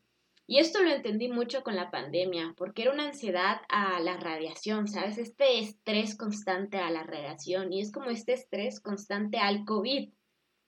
[0.49, 4.87] Y esto lo entendí mucho con la pandemia, porque era una ansiedad a la radiación,
[4.87, 5.19] ¿sabes?
[5.19, 10.09] Este estrés constante a la radiación y es como este estrés constante al COVID,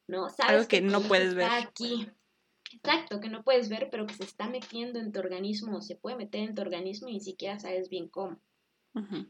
[0.08, 0.30] ¿no?
[0.30, 0.52] ¿Sabes?
[0.52, 1.50] Algo que, no puedes ver.
[1.50, 2.08] Aquí,
[2.74, 5.96] Exacto, que no puedes ver, pero que se está metiendo en tu organismo, o se
[5.96, 8.40] puede meter en tu organismo y ni siquiera sabes bien cómo,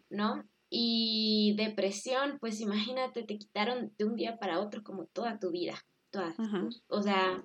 [0.10, 0.44] ¿no?
[0.70, 5.82] Y depresión, pues imagínate, te quitaron de un día para otro como toda tu vida,
[6.12, 6.36] toda,
[6.88, 7.42] o sea,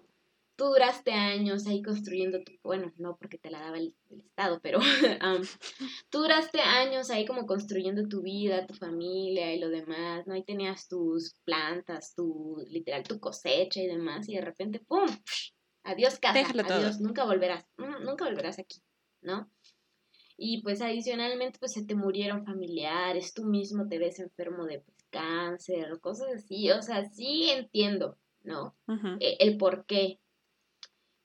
[0.56, 4.78] tú duraste años ahí construyendo tu, bueno, no porque te la daba el, Estado, pero
[6.10, 10.34] tú duraste años ahí como construyendo tu vida, tu familia y lo demás, ¿no?
[10.34, 15.06] Ahí tenías tus plantas, tu, literal, tu cosecha y demás, y de repente, ¡pum!
[15.84, 18.82] Adiós casa, adiós, nunca volverás, mm, nunca volverás aquí,
[19.22, 19.50] ¿no?
[20.36, 24.96] Y pues adicionalmente pues se te murieron familiares, tú mismo te ves enfermo de pues,
[25.10, 28.76] cáncer, cosas así, o sea, sí entiendo, ¿no?
[29.20, 30.20] E, el por qué.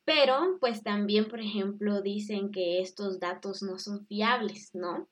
[0.03, 5.07] Pero pues también, por ejemplo, dicen que estos datos no son fiables, ¿no?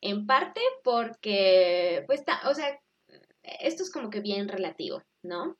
[0.00, 2.80] En parte porque, pues, o sea,
[3.42, 5.58] esto es como que bien relativo, ¿no?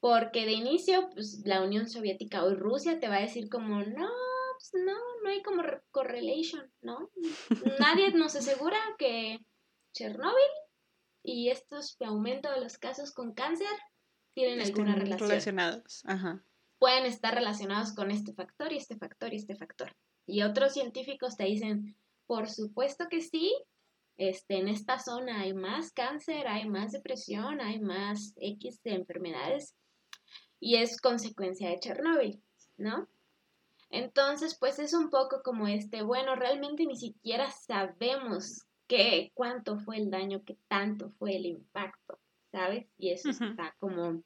[0.00, 4.08] Porque de inicio, pues la Unión Soviética o Rusia te va a decir como, no,
[4.58, 7.10] pues no, no hay como correlation, ¿no?
[7.80, 9.40] Nadie nos asegura que
[9.92, 10.52] Chernóbil
[11.24, 13.66] y estos aumentos de los casos con cáncer
[14.34, 15.28] tienen alguna relación.
[15.28, 16.44] Relacionados, ajá.
[16.78, 19.94] Pueden estar relacionados con este factor y este factor y este factor.
[20.26, 23.54] Y otros científicos te dicen, por supuesto que sí,
[24.16, 29.74] este, en esta zona hay más cáncer, hay más depresión, hay más X de enfermedades
[30.60, 32.42] y es consecuencia de Chernóbil,
[32.76, 33.08] ¿no?
[33.90, 39.96] Entonces, pues es un poco como este, bueno, realmente ni siquiera sabemos qué, cuánto fue
[39.96, 42.18] el daño, qué tanto fue el impacto,
[42.50, 42.86] ¿sabes?
[42.98, 44.22] Y eso está como,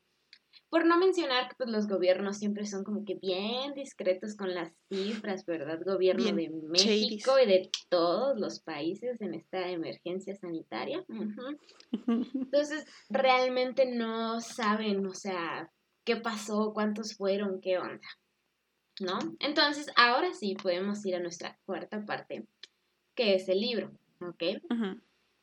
[0.73, 4.73] por no mencionar que pues, los gobiernos siempre son como que bien discretos con las
[4.89, 5.79] cifras, ¿verdad?
[5.85, 11.05] Gobierno de México y de todos los países en esta emergencia sanitaria.
[12.09, 15.71] Entonces, realmente no saben, o sea,
[16.05, 18.09] qué pasó, cuántos fueron, qué onda,
[18.99, 19.19] ¿no?
[19.41, 22.47] Entonces, ahora sí podemos ir a nuestra cuarta parte,
[23.15, 24.43] que es el libro, ¿ok?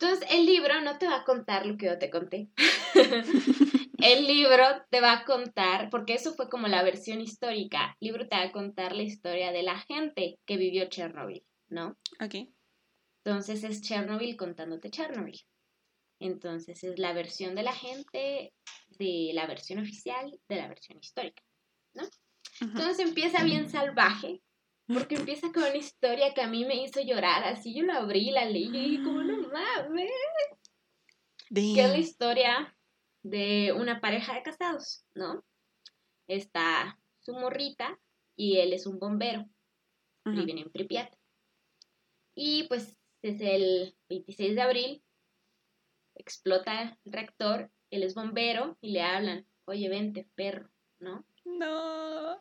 [0.02, 2.50] Entonces, el libro no te va a contar lo que yo te conté.
[4.02, 8.28] el libro te va a contar, porque eso fue como la versión histórica, el libro
[8.28, 11.98] te va a contar la historia de la gente que vivió Chernobyl, ¿no?
[12.22, 12.48] Ok.
[13.24, 15.40] Entonces es Chernobyl contándote Chernobyl.
[16.20, 18.54] Entonces es la versión de la gente
[18.88, 21.44] de la versión oficial de la versión histórica,
[21.94, 22.04] ¿no?
[22.62, 24.42] Entonces empieza bien salvaje,
[24.88, 28.32] porque empieza con una historia que a mí me hizo llorar, así yo la abrí,
[28.32, 30.10] la leí y dije, como no mames.
[31.54, 32.76] Que es la historia
[33.24, 35.44] de una pareja de casados, ¿no?
[36.28, 38.00] Está su morrita
[38.36, 39.46] y él es un bombero.
[40.26, 41.12] Viven en Pripyat.
[42.36, 45.04] Y pues es el 26 de abril
[46.20, 51.26] explota el reactor, él es bombero y le hablan, oye, vente, perro, ¿no?
[51.46, 52.40] No.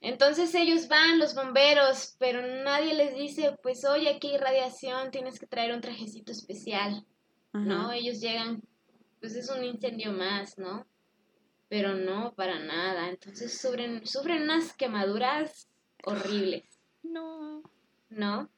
[0.00, 5.38] Entonces ellos van, los bomberos, pero nadie les dice, pues, oye, aquí hay radiación, tienes
[5.38, 7.06] que traer un trajecito especial,
[7.52, 7.92] ¿no?
[7.92, 8.62] Ellos llegan,
[9.24, 10.86] pues es un incendio más, ¿no?
[11.70, 13.08] Pero no, para nada.
[13.08, 15.70] Entonces sufren, sufren unas quemaduras
[16.04, 16.78] horribles.
[17.02, 17.62] No.
[18.10, 18.50] ¿No?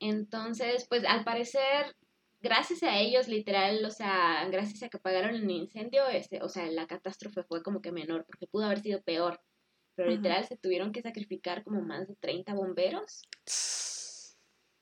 [0.00, 1.94] Entonces, pues al parecer,
[2.40, 6.64] gracias a ellos, literal, o sea, gracias a que apagaron el incendio, este, o sea,
[6.70, 9.38] la catástrofe fue como que menor, porque pudo haber sido peor.
[9.96, 13.20] Pero literal se tuvieron que sacrificar como más de 30 bomberos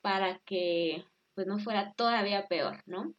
[0.01, 3.17] para que pues no fuera todavía peor, ¿no?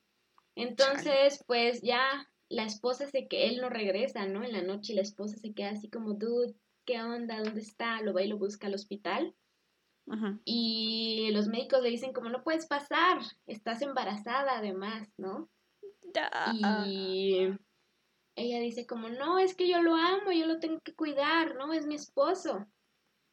[0.56, 4.44] Entonces, pues ya la esposa se que él no regresa, ¿no?
[4.44, 7.42] En la noche y la esposa se queda así como, dude, ¿qué onda?
[7.42, 8.02] ¿Dónde está?
[8.02, 9.36] Lo va y lo busca al hospital.
[10.44, 15.50] Y los médicos le dicen como no puedes pasar, estás embarazada además, ¿no?
[16.84, 17.48] Y
[18.36, 21.72] ella dice como no, es que yo lo amo, yo lo tengo que cuidar, ¿no?
[21.72, 22.68] Es mi esposo.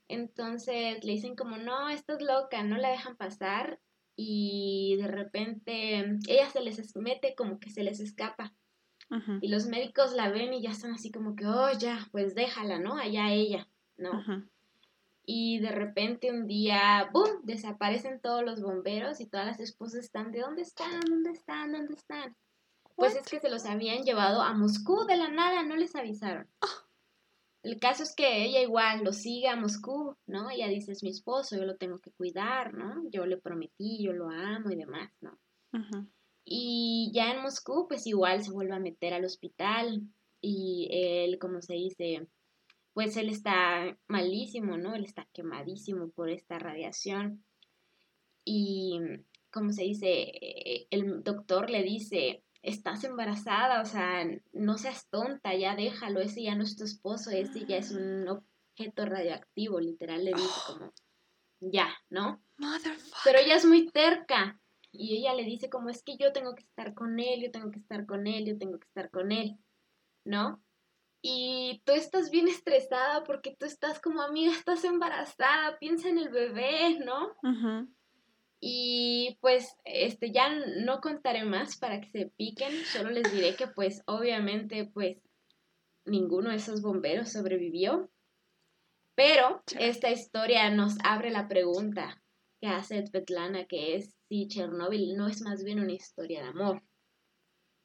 [0.09, 3.81] Entonces le dicen como no, estás loca, no la dejan pasar
[4.23, 8.53] y de repente ella se les mete como que se les escapa.
[9.41, 12.79] Y los médicos la ven y ya están así como que, oh, ya, pues déjala,
[12.79, 12.97] ¿no?
[12.97, 14.23] Allá ella, ¿no?
[15.25, 20.31] Y de repente un día, ¡boom!, desaparecen todos los bomberos y todas las esposas están,
[20.33, 21.01] ¿de dónde están?
[21.01, 21.73] ¿Dónde están?
[21.73, 22.37] ¿Dónde están?
[22.95, 26.47] Pues es que se los habían llevado a Moscú de la nada, no les avisaron.
[26.61, 26.90] Ah.
[27.63, 30.49] El caso es que ella igual lo sigue a Moscú, ¿no?
[30.51, 33.03] Ella dice, es mi esposo, yo lo tengo que cuidar, ¿no?
[33.11, 35.39] Yo le prometí, yo lo amo y demás, ¿no?
[36.45, 40.01] Y ya en Moscú, pues igual se vuelve a meter al hospital
[40.41, 42.27] y él, como se dice,
[42.95, 44.95] pues él está malísimo, ¿no?
[44.95, 47.45] Él está quemadísimo por esta radiación.
[48.45, 48.99] Y,
[49.53, 50.33] como se dice,
[50.91, 56.55] el doctor le dice, estás embarazada, o sea, no seas tonta, ya déjalo, ese ya
[56.55, 60.93] no es tu esposo, ese ya es un objeto radioactivo, literal, le dice como,
[61.61, 62.43] ya, ¿no?
[63.25, 64.61] Pero ella es muy terca,
[64.93, 67.71] y ella le dice como es que yo tengo que estar con él, yo tengo
[67.71, 69.57] que estar con él, yo tengo que estar con él,
[70.25, 70.63] ¿no?
[71.23, 76.31] Y tú estás bien estresada porque tú estás como amiga, estás embarazada, piensa en el
[76.31, 77.35] bebé, ¿no?
[78.61, 80.51] Y pues este ya
[80.83, 85.17] no contaré más para que se piquen, solo les diré que pues obviamente pues
[86.05, 88.11] ninguno de esos bomberos sobrevivió.
[89.15, 92.23] Pero esta historia nos abre la pregunta
[92.61, 96.83] que hace Svetlana, que es si Chernobyl no es más bien una historia de amor.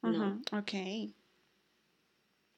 [0.01, 0.41] ¿no?
[0.51, 0.73] ok.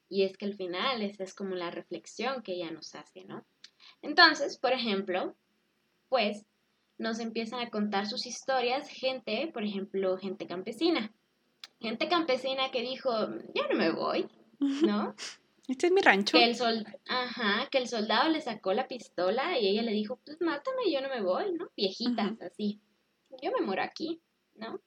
[0.09, 3.45] Y es que al final esa es como la reflexión que ella nos hace, ¿no?
[4.01, 5.35] Entonces, por ejemplo,
[6.09, 6.45] pues
[6.97, 11.13] nos empiezan a contar sus historias gente, por ejemplo, gente campesina.
[11.79, 13.11] Gente campesina que dijo,
[13.53, 14.27] ya no me voy,
[14.59, 15.15] ¿no?
[15.67, 16.37] Este es mi rancho.
[16.37, 20.17] Que el, sol Ajá, que el soldado le sacó la pistola y ella le dijo,
[20.23, 21.69] pues mátame, yo no me voy, ¿no?
[21.75, 22.79] Viejitas, así.
[23.41, 24.21] Yo me muero aquí,
[24.55, 24.79] ¿no?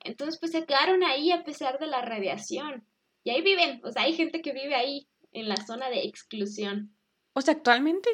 [0.00, 2.86] Entonces, pues se quedaron ahí a pesar de la radiación.
[3.24, 6.94] Y ahí viven, o sea, hay gente que vive ahí, en la zona de exclusión.
[7.32, 8.10] O sea, actualmente.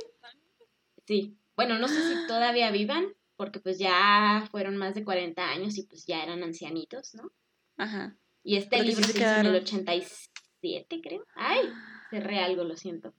[1.07, 1.37] Sí.
[1.59, 5.83] Bueno, no sé si todavía vivan, porque pues ya fueron más de 40 años y
[5.83, 7.33] pues ya eran ancianitos, ¿no?
[7.77, 8.17] Ajá.
[8.45, 11.27] Y este libro se hizo en el 87, creo.
[11.35, 11.69] Ay,
[12.11, 13.13] cerré algo, lo siento.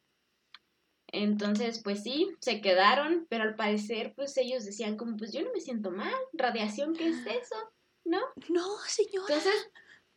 [1.12, 5.52] Entonces, pues sí, se quedaron, pero al parecer, pues ellos decían como, pues yo no
[5.52, 7.56] me siento mal, radiación, ¿qué es eso?
[8.06, 8.22] ¿No?
[8.48, 9.26] No, señora.
[9.28, 9.70] Entonces,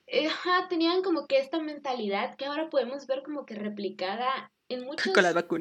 [0.07, 4.85] eh, ajá, tenían como que esta mentalidad que ahora podemos ver como que replicada en
[4.85, 5.13] muchos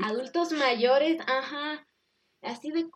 [0.04, 1.88] adultos mayores, ajá,
[2.42, 2.90] así de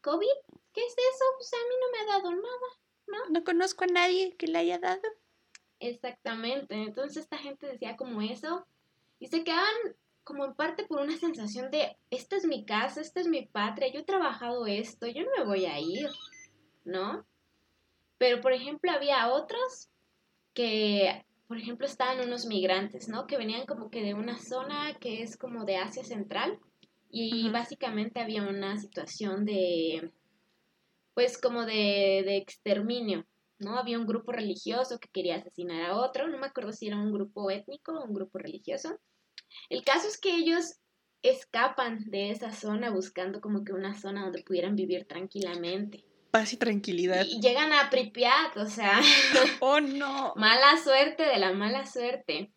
[0.00, 0.38] COVID,
[0.72, 1.24] ¿qué es eso?
[1.36, 2.68] Pues a mí no me ha dado nada,
[3.06, 3.30] ¿no?
[3.30, 5.02] No conozco a nadie que le haya dado.
[5.80, 8.66] Exactamente, entonces esta gente decía como eso
[9.18, 13.20] y se quedaban como en parte por una sensación de, esta es mi casa, esta
[13.20, 16.08] es mi patria, yo he trabajado esto, yo no me voy a ir,
[16.84, 17.26] ¿no?
[18.18, 19.90] Pero, por ejemplo, había otros
[20.54, 23.26] que, por ejemplo, estaban unos migrantes, ¿no?
[23.26, 26.58] Que venían como que de una zona que es como de Asia Central
[27.10, 30.12] y básicamente había una situación de,
[31.14, 33.26] pues como de, de exterminio,
[33.58, 33.78] ¿no?
[33.78, 37.12] Había un grupo religioso que quería asesinar a otro, no me acuerdo si era un
[37.12, 38.98] grupo étnico o un grupo religioso.
[39.68, 40.78] El caso es que ellos
[41.22, 46.04] escapan de esa zona buscando como que una zona donde pudieran vivir tranquilamente.
[46.30, 47.24] Paz y tranquilidad.
[47.24, 49.00] Y llegan a Pripyat, o sea.
[49.60, 50.34] ¡Oh, no!
[50.36, 52.52] mala suerte de la mala suerte.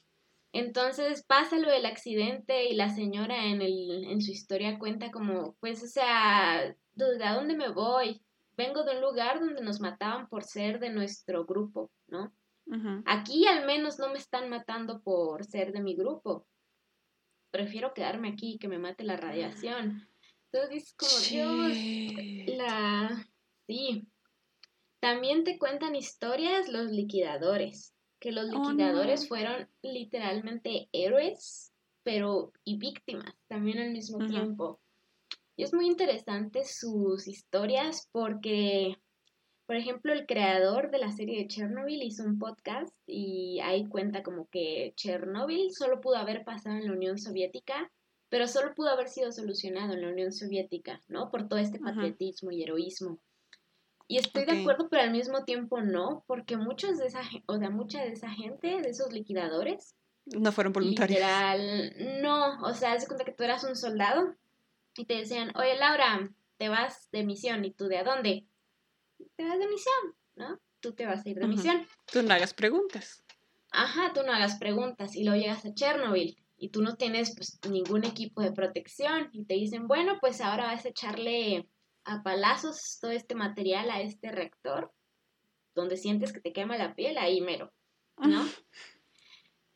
[0.58, 5.56] Entonces pasa lo del accidente y la señora en, el, en su historia cuenta como,
[5.60, 8.24] pues, o sea, ¿a dónde me voy?
[8.58, 12.34] Vengo de un lugar donde nos mataban por ser de nuestro grupo, ¿no?
[13.06, 16.48] Aquí al menos no me están matando por ser de mi grupo.
[17.52, 20.10] Prefiero quedarme aquí que me mate la radiación.
[20.52, 23.30] Entonces como, Dios, la...
[23.68, 24.08] Sí.
[25.00, 32.78] También te cuentan historias los liquidadores que los oh, liquidadores fueron literalmente héroes, pero y
[32.78, 34.80] víctimas también al mismo tiempo.
[35.56, 38.98] Y es muy interesante sus historias porque,
[39.66, 44.24] por ejemplo, el creador de la serie de Chernobyl hizo un podcast y ahí cuenta
[44.24, 47.92] como que Chernobyl solo pudo haber pasado en la Unión Soviética,
[48.30, 51.32] pero solo pudo haber sido solucionado en la Unión Soviética, ¿no?
[51.32, 53.20] Por todo este patriotismo y heroísmo.
[54.08, 57.70] Y estoy de acuerdo, pero al mismo tiempo no, porque muchos de esa, o sea,
[57.70, 59.96] mucha de esa gente, de esos liquidadores,
[60.26, 61.20] no fueron voluntarios.
[61.20, 64.36] Literal, no, o sea, se cuenta que tú eras un soldado
[64.96, 68.46] y te decían, oye Laura, te vas de misión, ¿y tú de a dónde?
[69.36, 70.60] Te vas de misión, ¿no?
[70.80, 71.86] Tú te vas a ir de misión.
[72.12, 73.24] Tú no hagas preguntas.
[73.72, 77.60] Ajá, tú no hagas preguntas y luego llegas a Chernobyl y tú no tienes pues
[77.70, 81.68] ningún equipo de protección y te dicen, bueno, pues ahora vas a echarle
[82.08, 84.92] a palazos todo este material a este reactor,
[85.76, 87.72] donde sientes que te quema la piel, ahí mero,
[88.18, 88.46] ¿no?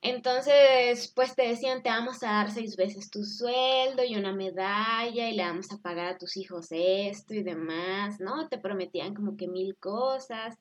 [0.03, 5.29] Entonces, pues te decían, te vamos a dar seis veces tu sueldo y una medalla
[5.29, 8.47] y le vamos a pagar a tus hijos esto y demás, ¿no?
[8.47, 10.57] Te prometían como que mil cosas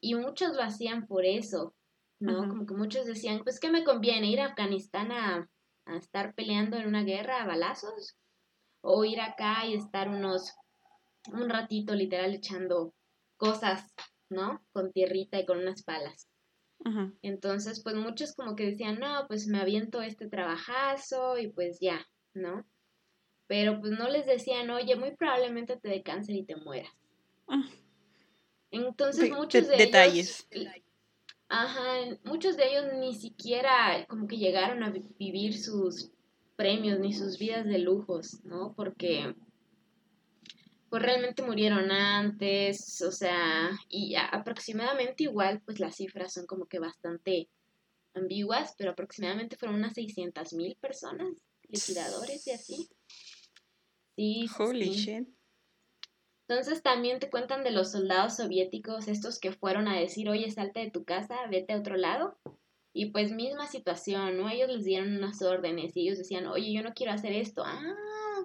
[0.00, 1.74] y muchos lo hacían por eso,
[2.20, 2.48] ¿no?
[2.48, 4.28] Como que muchos decían, pues, ¿qué me conviene?
[4.28, 5.50] ¿Ir a Afganistán a,
[5.84, 8.16] a estar peleando en una guerra a balazos?
[8.80, 10.54] ¿O ir acá y estar unos
[11.32, 12.94] un ratito literal echando
[13.36, 13.86] cosas,
[14.28, 14.62] ¿no?
[14.72, 16.28] Con tierrita y con unas palas.
[17.20, 22.06] Entonces, pues muchos como que decían, no, pues me aviento este trabajazo y pues ya,
[22.32, 22.66] ¿no?
[23.46, 26.92] Pero pues no les decían, oye, muy probablemente te dé cáncer y te mueras.
[27.48, 27.68] Ah.
[28.70, 30.46] Entonces, muchos de, detalles.
[30.50, 30.72] ellos...
[31.48, 36.12] Ajá, muchos de ellos ni siquiera como que llegaron a vivir sus
[36.54, 38.72] premios ni sus vidas de lujos, ¿no?
[38.76, 39.34] Porque
[40.90, 46.80] pues realmente murieron antes, o sea, y aproximadamente igual, pues las cifras son como que
[46.80, 47.48] bastante
[48.12, 51.32] ambiguas, pero aproximadamente fueron unas 600 mil personas,
[51.68, 52.88] liquidadores y así.
[54.16, 55.28] Sí, Holy shit.
[56.48, 60.80] Entonces también te cuentan de los soldados soviéticos, estos que fueron a decir, oye, salte
[60.80, 62.36] de tu casa, vete a otro lado.
[62.92, 64.50] Y pues misma situación, ¿no?
[64.50, 67.62] Ellos les dieron unas órdenes y ellos decían, oye, yo no quiero hacer esto.
[67.64, 67.94] Ah,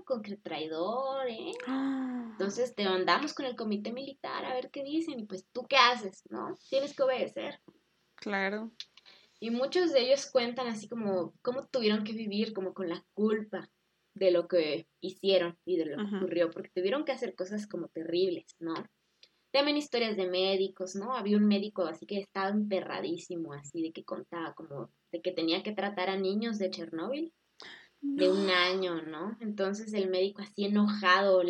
[0.03, 1.53] con que traidor, ¿eh?
[1.67, 2.27] Ah.
[2.31, 5.77] Entonces te mandamos con el comité militar a ver qué dicen y pues tú qué
[5.77, 6.57] haces, ¿no?
[6.69, 7.61] Tienes que obedecer.
[8.15, 8.71] Claro.
[9.39, 13.69] Y muchos de ellos cuentan así como cómo tuvieron que vivir como con la culpa
[14.13, 17.89] de lo que hicieron y de lo que ocurrió, porque tuvieron que hacer cosas como
[17.89, 18.73] terribles, ¿no?
[19.51, 21.13] También historias de médicos, ¿no?
[21.13, 25.63] Había un médico así que estaba emperradísimo, así de que contaba como de que tenía
[25.63, 27.33] que tratar a niños de Chernóbil
[28.13, 29.37] de un año, ¿no?
[29.41, 31.41] Entonces el médico así enojado,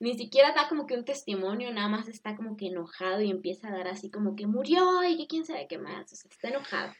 [0.00, 3.68] ni siquiera da como que un testimonio, nada más está como que enojado y empieza
[3.68, 6.48] a dar así como que murió y que quién sabe qué más, o sea, está
[6.48, 6.92] enojado.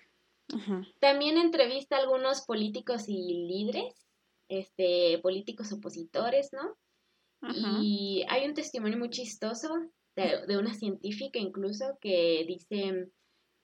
[0.99, 4.07] También entrevista a algunos políticos y líderes,
[4.49, 6.77] este, políticos opositores, ¿no?
[7.83, 9.69] Y hay un testimonio muy chistoso
[10.17, 13.11] de, de, una científica incluso que dice,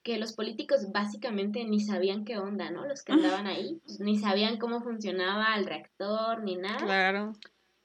[0.04, 2.86] que los políticos básicamente ni sabían qué onda, ¿no?
[2.86, 6.76] Los que andaban ahí, pues, ni sabían cómo funcionaba el reactor ni nada.
[6.76, 7.32] Claro.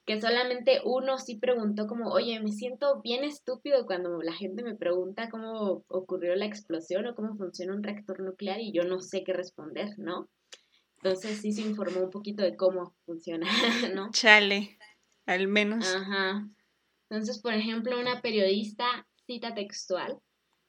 [0.06, 4.76] Que solamente uno sí preguntó como, oye, me siento bien estúpido cuando la gente me
[4.76, 9.24] pregunta cómo ocurrió la explosión o cómo funciona un reactor nuclear y yo no sé
[9.24, 10.30] qué responder, ¿no?
[10.98, 13.48] Entonces sí se informó un poquito de cómo funciona,
[13.96, 14.12] ¿no?
[14.12, 14.78] Chale,
[15.26, 15.96] al menos.
[15.96, 16.46] Ajá.
[17.10, 20.20] Entonces, por ejemplo, una periodista, cita textual,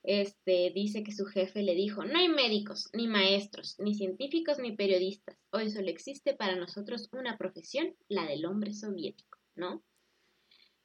[0.03, 4.75] este, dice que su jefe le dijo, no hay médicos, ni maestros, ni científicos, ni
[4.75, 5.37] periodistas.
[5.51, 9.83] Hoy solo existe para nosotros una profesión, la del hombre soviético, ¿no?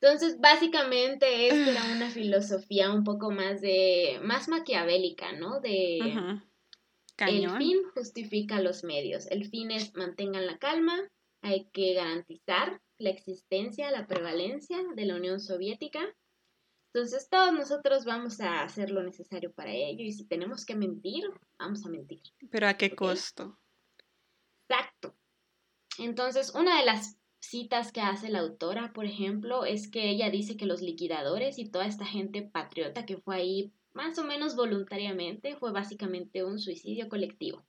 [0.00, 5.60] Entonces, básicamente, esto era una filosofía un poco más de, más maquiavélica, ¿no?
[5.60, 5.98] De,
[7.18, 9.26] el fin justifica los medios.
[9.30, 10.98] El fin es mantengan la calma,
[11.40, 16.14] hay que garantizar la existencia, la prevalencia de la Unión Soviética
[16.96, 21.24] entonces todos nosotros vamos a hacer lo necesario para ello y si tenemos que mentir,
[21.58, 22.22] vamos a mentir.
[22.50, 23.58] Pero ¿a qué costo?
[24.66, 25.14] Exacto.
[25.98, 30.56] Entonces, una de las citas que hace la autora, por ejemplo, es que ella dice
[30.56, 35.54] que los liquidadores y toda esta gente patriota que fue ahí más o menos voluntariamente
[35.56, 37.62] fue básicamente un suicidio colectivo.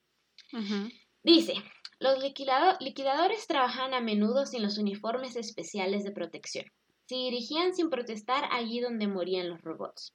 [1.22, 1.56] Dice,
[2.00, 6.66] los liquidadores trabajan a menudo sin los uniformes especiales de protección
[7.08, 10.14] se dirigían sin protestar allí donde morían los robots.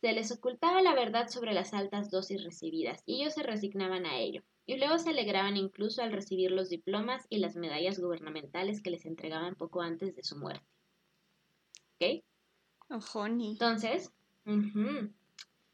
[0.00, 4.16] Se les ocultaba la verdad sobre las altas dosis recibidas y ellos se resignaban a
[4.18, 8.90] ello, y luego se alegraban incluso al recibir los diplomas y las medallas gubernamentales que
[8.90, 10.64] les entregaban poco antes de su muerte.
[11.96, 12.24] ¿Ok?
[13.52, 14.12] Entonces,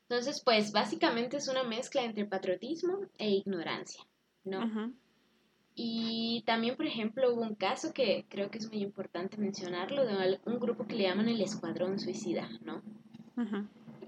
[0.08, 4.02] entonces, pues básicamente es una mezcla entre patriotismo e ignorancia,
[4.44, 4.92] ¿no?
[5.78, 10.40] Y también, por ejemplo, hubo un caso que creo que es muy importante mencionarlo, de
[10.46, 12.82] un grupo que le llaman el Escuadrón Suicida, ¿no?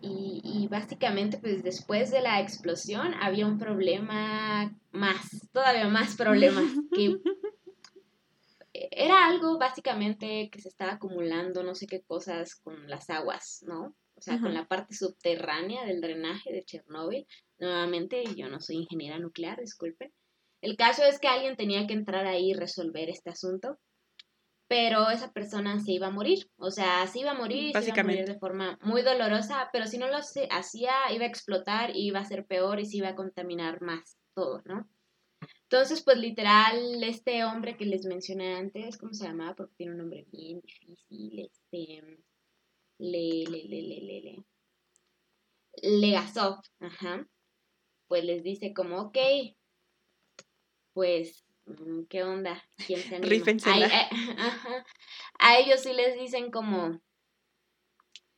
[0.00, 6.64] y, y, básicamente, pues después de la explosión había un problema más, todavía más problemas,
[6.94, 7.20] que
[8.72, 13.94] era algo básicamente que se estaba acumulando, no sé qué cosas con las aguas, ¿no?
[14.14, 17.26] O sea, con la parte subterránea del drenaje de Chernóbil.
[17.58, 20.12] Nuevamente, yo no soy ingeniera nuclear, disculpen.
[20.61, 23.78] El caso es que alguien tenía que entrar ahí y resolver este asunto,
[24.68, 28.00] pero esa persona se iba a morir, o sea, se iba a morir, se iba
[28.00, 32.06] a morir de forma muy dolorosa, pero si no lo hacía, iba a explotar y
[32.06, 34.88] iba a ser peor y se iba a contaminar más todo, ¿no?
[35.62, 39.54] Entonces, pues literal, este hombre que les mencioné antes, ¿cómo se llamaba?
[39.54, 42.02] Porque tiene un nombre bien difícil, este,
[42.98, 44.44] le, le, le, le, le, le,
[45.82, 47.26] Legasov, ajá,
[48.09, 49.16] pues les dice como, ok,
[50.99, 52.61] pues, mm, ¿qué onda?
[52.84, 53.28] ¿Quién se anima?
[53.70, 54.11] A,
[55.38, 57.01] a ellos sí les dicen como,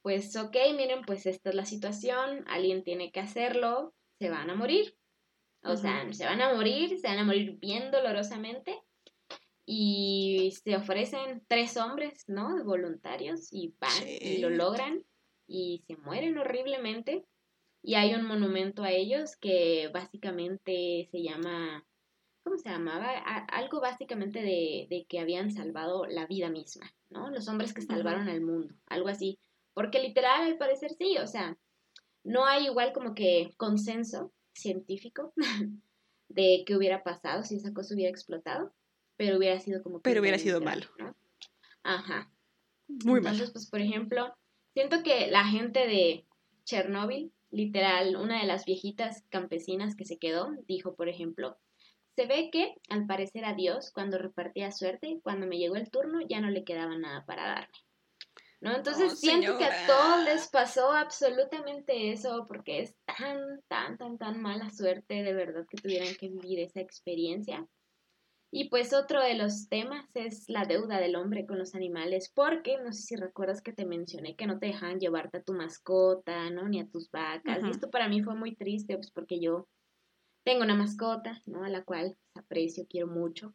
[0.02, 4.54] pues, ok, miren, pues esta es la situación, alguien tiene que hacerlo, se van a
[4.54, 4.94] morir.
[5.62, 8.78] O sea, se van a morir, se van a morir bien dolorosamente.
[9.64, 12.62] Y se ofrecen tres hombres, ¿no?
[12.62, 15.02] Voluntarios y van y lo logran
[15.46, 17.24] y se mueren horriblemente.
[17.82, 21.86] Y hay un monumento a ellos que básicamente se llama
[22.50, 23.16] ¿cómo se llamaba?
[23.52, 27.30] algo básicamente de, que habían salvado la vida misma, ¿no?
[27.30, 29.38] Los hombres que salvaron al mundo, algo así.
[29.72, 31.56] Porque literal, al parecer sí, o sea,
[32.24, 35.32] no hay igual como que consenso científico
[36.28, 38.74] de qué hubiera pasado si esa cosa hubiera explotado,
[39.16, 40.00] pero hubiera sido como...
[40.00, 40.86] Pero hubiera sido malo.
[41.84, 42.32] Ajá.
[42.88, 43.36] Muy malo.
[43.36, 44.34] Entonces, pues, por ejemplo,
[44.74, 46.26] siento que la gente de
[46.64, 51.56] Chernóbil, literal, una de las viejitas campesinas que se quedó, dijo, por ejemplo,
[52.20, 56.20] se ve que, al parecer a Dios, cuando repartía suerte, cuando me llegó el turno,
[56.28, 57.78] ya no le quedaba nada para darme.
[58.60, 58.76] ¿No?
[58.76, 64.42] Entonces siento que a todos les pasó absolutamente eso, porque es tan, tan, tan, tan
[64.42, 67.66] mala suerte de verdad que tuvieran que vivir esa experiencia.
[68.52, 72.76] Y pues otro de los temas es la deuda del hombre con los animales, porque
[72.84, 76.50] no sé si recuerdas que te mencioné que no te dejaban llevarte a tu mascota,
[76.50, 76.68] ¿no?
[76.68, 77.64] Ni a tus vacas.
[77.64, 79.68] Y esto para mí fue muy triste, pues porque yo
[80.44, 81.64] tengo una mascota, ¿no?
[81.64, 83.54] A la cual aprecio, quiero mucho.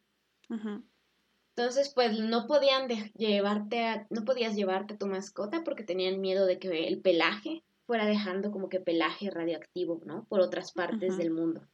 [1.56, 6.60] Entonces, pues no podían llevarte no podías llevarte a tu mascota porque tenían miedo de
[6.60, 10.26] que el pelaje fuera dejando como que pelaje radioactivo, ¿no?
[10.26, 11.68] Por otras partes del mundo.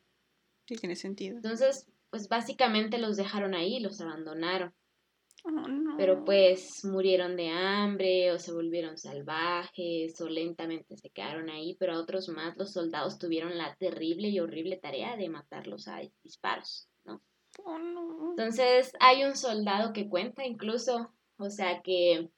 [0.68, 1.38] Sí, tiene sentido.
[1.38, 4.74] Entonces, pues básicamente los dejaron ahí, los abandonaron.
[5.44, 5.52] Oh,
[5.98, 11.94] Pero pues murieron de hambre o se volvieron salvajes o lentamente se quedaron ahí, pero
[11.94, 16.90] a otros más los soldados tuvieron la terrible y horrible tarea de matarlos a disparos,
[17.06, 17.22] ¿no?
[17.64, 22.30] Oh, Entonces hay un soldado que cuenta incluso, o sea que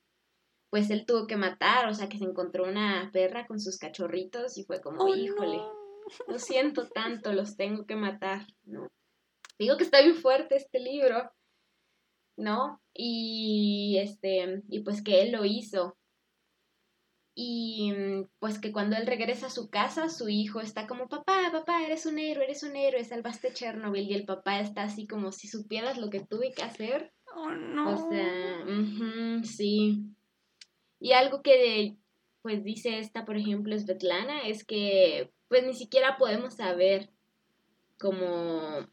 [0.70, 4.58] pues él tuvo que matar, o sea que se encontró una perra con sus cachorritos
[4.58, 5.62] y fue como, oh, híjole,
[6.28, 8.88] lo siento tanto, los tengo que matar, ¿no?
[9.60, 11.32] Digo que está bien fuerte este libro,
[12.38, 12.82] ¿no?
[12.94, 15.98] Y este, y pues que él lo hizo.
[17.36, 21.50] Y mm, pues que cuando él regresa a su casa, su hijo está como, papá,
[21.52, 24.10] papá, eres un héroe, eres un héroe, salvaste Chernobyl.
[24.10, 27.12] Y el papá está así como si supieras lo que tuve que hacer.
[27.36, 27.94] Oh, no.
[27.94, 28.66] O sea,
[29.44, 30.04] sí.
[31.00, 31.98] Y algo que
[32.44, 37.10] pues dice esta, por ejemplo, Svetlana, es que pues ni siquiera podemos saber
[37.98, 38.86] como,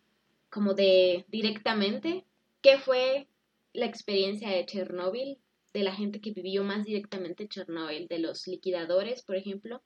[0.51, 2.25] como de directamente
[2.63, 3.29] qué fue
[3.73, 5.39] la experiencia de Chernóbil,
[5.73, 9.83] de la gente que vivió más directamente Chernóbil, de los liquidadores, por ejemplo,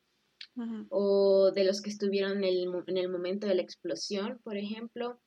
[0.89, 5.21] o de los que estuvieron en el, en el momento de la explosión, por ejemplo,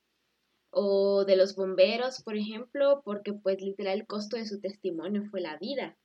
[0.70, 5.40] o de los bomberos, por ejemplo, porque pues literal el costo de su testimonio fue
[5.40, 5.96] la vida.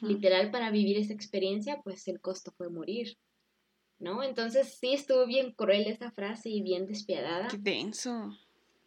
[0.00, 3.16] Literal para vivir esa experiencia, pues el costo fue morir.
[3.98, 4.22] ¿No?
[4.22, 7.48] Entonces sí estuvo bien cruel esa frase y bien despiadada.
[7.48, 8.30] Qué denso.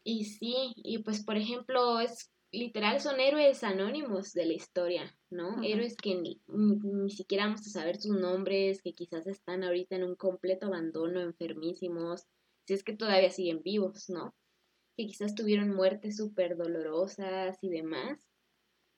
[0.03, 5.61] Y sí, y pues por ejemplo es literal son héroes anónimos de la historia, ¿no?
[5.63, 10.03] Héroes que ni, ni, siquiera vamos a saber sus nombres, que quizás están ahorita en
[10.03, 12.25] un completo abandono, enfermísimos,
[12.65, 14.35] si es que todavía siguen vivos, ¿no?
[14.95, 18.19] Que quizás tuvieron muertes súper dolorosas y demás.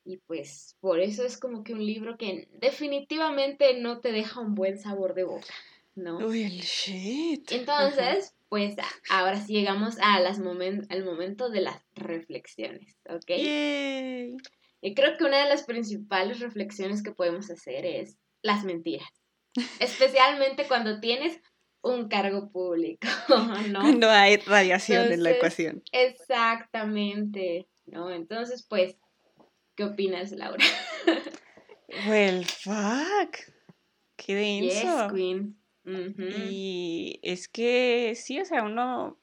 [0.06, 4.56] Y pues por eso es como que un libro que definitivamente no te deja un
[4.56, 5.54] buen sabor de boca,
[5.96, 6.18] ¿no?
[6.20, 7.52] Uy, el shit.
[7.52, 8.76] Entonces, pues
[9.10, 13.32] ahora sí llegamos a las al momento de las reflexiones, ¿ok?
[14.82, 19.10] Y creo que una de las principales reflexiones que podemos hacer es las mentiras.
[19.80, 21.40] Especialmente cuando tienes
[21.82, 23.08] un cargo público,
[23.70, 23.92] ¿no?
[23.94, 25.84] No hay radiación en la ecuación.
[25.92, 28.12] Exactamente, ¿no?
[28.12, 28.98] Entonces, pues,
[29.76, 30.64] ¿qué opinas, Laura?
[32.08, 33.38] well, fuck.
[34.18, 34.82] Qué denso.
[34.82, 35.59] Yes, Queen.
[36.48, 39.20] Y es que sí, o sea, uno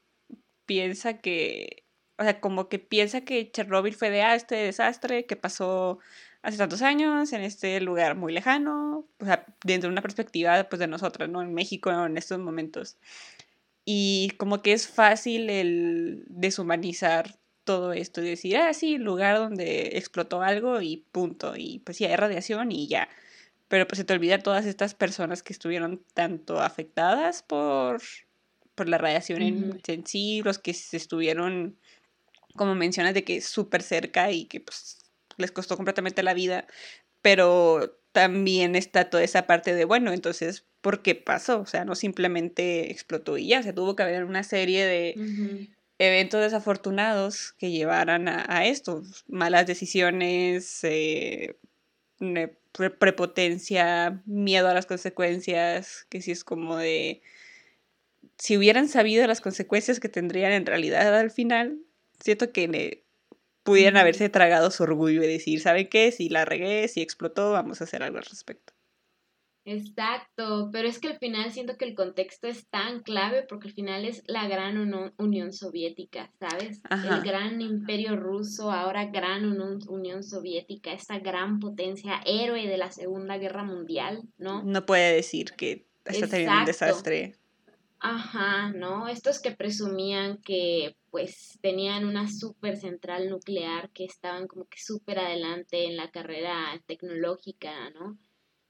[0.66, 1.84] piensa que,
[2.18, 5.98] o sea, como que piensa que Chernobyl fue de ah, este desastre que pasó
[6.42, 10.78] hace tantos años, en este lugar muy lejano, o sea, dentro de una perspectiva pues,
[10.78, 11.42] de nosotros, ¿no?
[11.42, 12.98] En México en estos momentos.
[13.84, 19.96] Y como que es fácil el deshumanizar todo esto y decir, ah, sí, lugar donde
[19.98, 23.08] explotó algo y punto, y pues sí, hay radiación y ya.
[23.68, 28.00] Pero pues se te olvida todas estas personas que estuvieron tanto afectadas por,
[28.74, 31.76] por la radiación en, sí, los que se estuvieron,
[32.54, 34.98] como mencionas, de que súper cerca y que pues
[35.36, 36.66] les costó completamente la vida,
[37.22, 41.60] pero también está toda esa parte de, bueno, entonces, ¿por qué pasó?
[41.60, 46.40] O sea, no simplemente explotó y ya, se tuvo que haber una serie de eventos
[46.40, 51.56] desafortunados que llevaran a, esto, malas decisiones, eh,
[52.98, 57.22] prepotencia, miedo a las consecuencias, que si es como de,
[58.38, 61.78] si hubieran sabido las consecuencias que tendrían en realidad al final,
[62.20, 63.04] siento que
[63.62, 66.12] pudieran haberse tragado su orgullo y decir, ¿saben qué?
[66.12, 68.75] Si la regué, si explotó, vamos a hacer algo al respecto.
[69.68, 73.74] Exacto, pero es que al final siento que el contexto es tan clave porque al
[73.74, 74.78] final es la gran
[75.18, 76.80] Unión Soviética, ¿sabes?
[76.88, 83.38] El gran imperio ruso, ahora gran Unión Soviética, esta gran potencia héroe de la Segunda
[83.38, 84.62] Guerra Mundial, ¿no?
[84.62, 87.34] No puede decir que está teniendo un desastre.
[87.98, 89.08] Ajá, ¿no?
[89.08, 95.18] Estos que presumían que pues tenían una super central nuclear, que estaban como que súper
[95.18, 98.16] adelante en la carrera tecnológica, ¿no?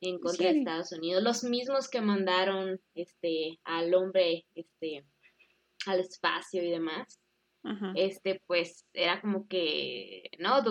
[0.00, 1.22] En contra de Estados Unidos.
[1.22, 5.04] Los mismos que mandaron este al hombre este
[5.86, 7.20] al espacio y demás.
[7.96, 10.62] Este, pues era como que, no,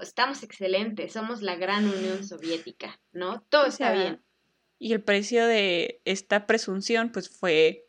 [0.00, 3.42] estamos excelentes, somos la gran Unión Soviética, ¿no?
[3.50, 4.22] Todo está bien.
[4.78, 7.87] Y el precio de esta presunción, pues fue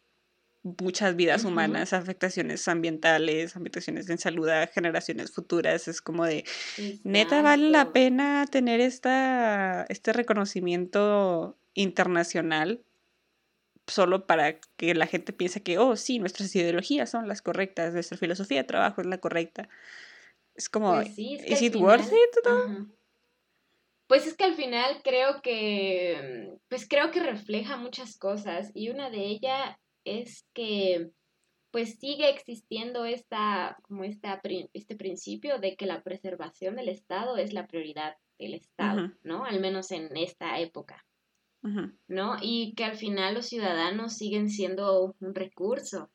[0.63, 5.87] muchas vidas humanas, afectaciones ambientales, afectaciones en salud a generaciones futuras.
[5.87, 6.43] Es como de,
[7.03, 12.83] neta, vale la pena tener esta, este reconocimiento internacional
[13.87, 18.17] solo para que la gente piense que, oh, sí, nuestras ideologías son las correctas, nuestra
[18.17, 19.67] filosofía de trabajo es la correcta.
[20.55, 22.49] Es como, pues ¿is it worth it?
[24.07, 29.09] Pues es que al final creo que, pues creo que refleja muchas cosas y una
[29.09, 29.77] de ellas
[30.17, 31.11] es que
[31.71, 34.41] pues sigue existiendo esta, como esta,
[34.73, 39.45] este principio de que la preservación del Estado es la prioridad del Estado, ¿no?
[39.45, 41.05] Al menos en esta época,
[42.07, 42.37] ¿no?
[42.41, 46.09] Y que al final los ciudadanos siguen siendo un recurso.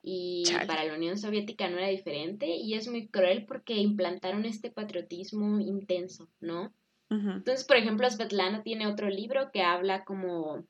[0.00, 4.70] Y para la Unión Soviética no era diferente y es muy cruel porque implantaron este
[4.70, 6.72] patriotismo intenso, ¿no?
[7.10, 10.64] Entonces, por ejemplo, Svetlana tiene otro libro que habla como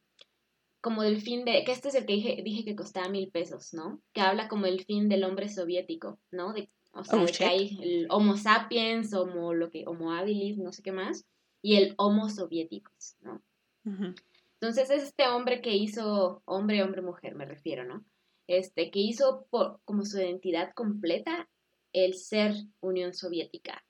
[0.89, 3.75] como del fin de, que este es el que dije, dije que costaba mil pesos,
[3.75, 4.01] ¿no?
[4.15, 6.55] Que habla como el fin del hombre soviético, ¿no?
[6.55, 10.73] De, o sea, oh, que hay el Homo sapiens, Homo, lo que, Homo habilis, no
[10.73, 11.27] sé qué más,
[11.61, 13.43] y el Homo soviéticos, ¿no?
[13.85, 18.03] Entonces es este hombre que hizo, hombre, hombre, mujer, me refiero, ¿no?
[18.47, 21.51] Este, que hizo por, como su identidad completa
[21.93, 23.85] el ser Unión Soviética.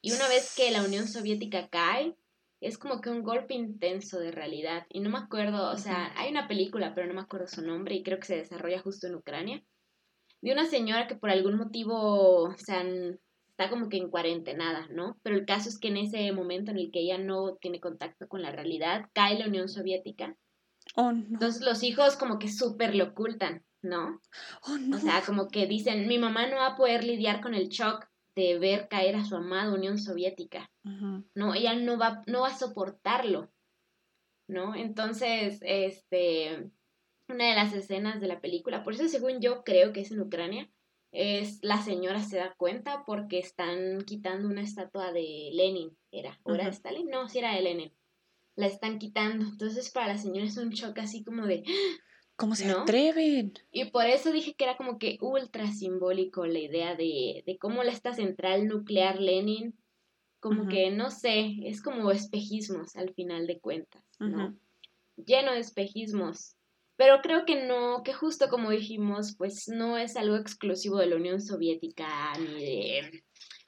[0.00, 2.16] Y una vez que la Unión Soviética cae,
[2.64, 4.86] es como que un golpe intenso de realidad.
[4.88, 7.94] Y no me acuerdo, o sea, hay una película, pero no me acuerdo su nombre
[7.94, 9.62] y creo que se desarrolla justo en Ucrania.
[10.40, 12.84] De una señora que por algún motivo, o sea,
[13.50, 15.18] está como que en cuarentena, ¿no?
[15.22, 18.26] Pero el caso es que en ese momento en el que ella no tiene contacto
[18.28, 20.36] con la realidad, cae la Unión Soviética.
[20.96, 21.24] Oh, no.
[21.26, 24.20] Entonces los hijos como que súper lo ocultan, ¿no?
[24.66, 24.96] Oh, no.
[24.96, 28.06] O sea, como que dicen, mi mamá no va a poder lidiar con el shock
[28.34, 30.70] de ver caer a su amada Unión Soviética,
[31.34, 31.54] ¿no?
[31.54, 33.52] Ella no va, no va a soportarlo,
[34.48, 34.74] ¿no?
[34.74, 36.70] Entonces, este,
[37.28, 40.20] una de las escenas de la película, por eso según yo creo que es en
[40.20, 40.68] Ucrania,
[41.12, 46.40] es la señora se da cuenta porque están quitando una estatua de Lenin, ¿era?
[46.42, 47.08] ¿O era de Stalin?
[47.08, 47.92] No, sí era de Lenin.
[48.56, 51.62] La están quitando, entonces para la señora es un shock así como de,
[52.36, 53.54] ¿Cómo se atreven?
[53.70, 57.82] Y por eso dije que era como que ultra simbólico la idea de, de cómo
[57.82, 59.74] esta central nuclear Lenin,
[60.40, 64.54] como que, no sé, es como espejismos al final de cuentas, ¿no?
[65.16, 66.56] Lleno de espejismos.
[66.96, 71.16] Pero creo que no, que justo como dijimos, pues no es algo exclusivo de la
[71.16, 73.24] Unión Soviética ni de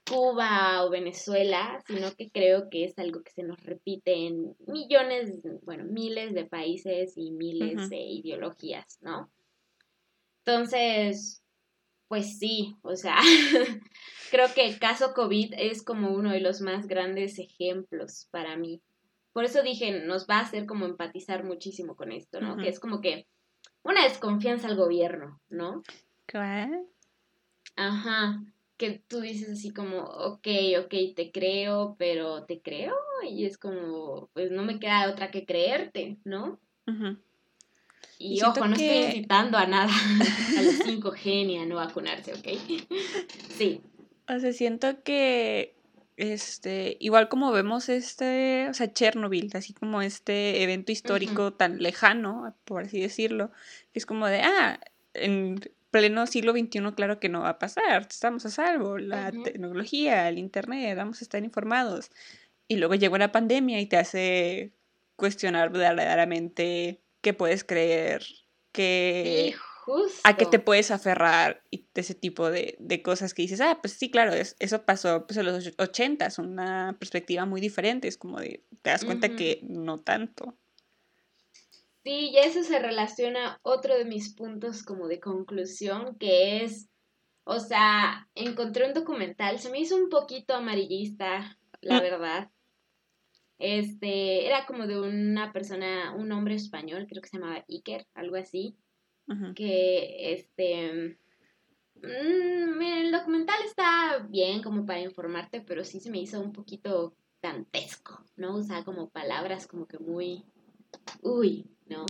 [0.08, 5.32] Cuba o Venezuela, sino que creo que es algo que se nos repite en millones,
[5.62, 9.30] bueno, miles de países y miles de ideologías, ¿no?
[10.44, 11.42] Entonces,
[12.08, 13.16] pues sí, o sea,
[14.30, 18.80] creo que el caso COVID es como uno de los más grandes ejemplos para mí.
[19.32, 22.56] Por eso dije, nos va a hacer como empatizar muchísimo con esto, ¿no?
[22.56, 23.26] Que es como que
[23.82, 25.82] una desconfianza al gobierno, ¿no?
[26.26, 26.68] ¿Qué?
[27.74, 28.42] Ajá,
[28.76, 30.46] que tú dices así como, ok,
[30.84, 32.94] ok, te creo, pero ¿te creo?
[33.28, 36.60] Y es como, pues no me queda otra que creerte, ¿no?
[38.18, 39.92] Y, ojo, no estoy incitando a nada,
[40.58, 42.48] a los 5G ni a no vacunarse, ¿ok?
[43.56, 43.80] sí.
[44.28, 45.74] O sea, siento que,
[46.16, 52.54] este, igual como vemos este, o sea, Chernobyl, así como este evento histórico tan lejano,
[52.64, 53.50] por así decirlo,
[53.94, 54.80] es como de, ah,
[55.14, 55.60] en
[55.96, 60.38] pleno siglo XXI, claro que no va a pasar, estamos a salvo, la tecnología, el
[60.38, 62.10] internet, vamos a estar informados.
[62.68, 64.72] Y luego llega una pandemia y te hace
[65.16, 68.24] cuestionar verdaderamente qué puedes creer,
[68.72, 69.54] qué,
[70.24, 74.10] a qué te puedes aferrar y ese tipo de, cosas que dices, ah, pues sí,
[74.10, 78.90] claro, eso pasó pues, en los ochentas, una perspectiva muy diferente, es como de, te
[78.90, 80.54] das cuenta que no tanto.
[82.06, 86.88] Sí, y eso se relaciona otro de mis puntos como de conclusión, que es,
[87.42, 92.00] o sea, encontré un documental, se me hizo un poquito amarillista, la mm.
[92.00, 92.50] verdad.
[93.58, 98.36] Este, era como de una persona, un hombre español, creo que se llamaba Iker, algo
[98.36, 98.76] así,
[99.56, 101.18] que, este,
[101.96, 107.16] mmm, el documental está bien como para informarte, pero sí se me hizo un poquito
[107.42, 108.54] dantesco, ¿no?
[108.54, 110.44] Usa como palabras como que muy,
[111.22, 112.06] uy, ¿no?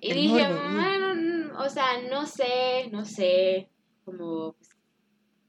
[0.00, 3.68] y dije, bueno, o sea, no sé, no sé,
[4.04, 4.70] como pues,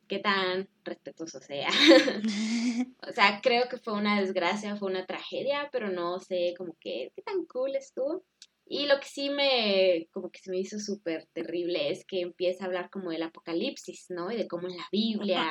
[0.07, 1.69] qué tan respetuoso sea.
[3.07, 7.11] o sea, creo que fue una desgracia, fue una tragedia, pero no sé, como que
[7.15, 8.23] qué tan cool estuvo.
[8.73, 12.63] Y lo que sí me, como que se me hizo súper terrible es que empieza
[12.63, 14.31] a hablar como del apocalipsis, ¿no?
[14.31, 15.45] Y de cómo en la Biblia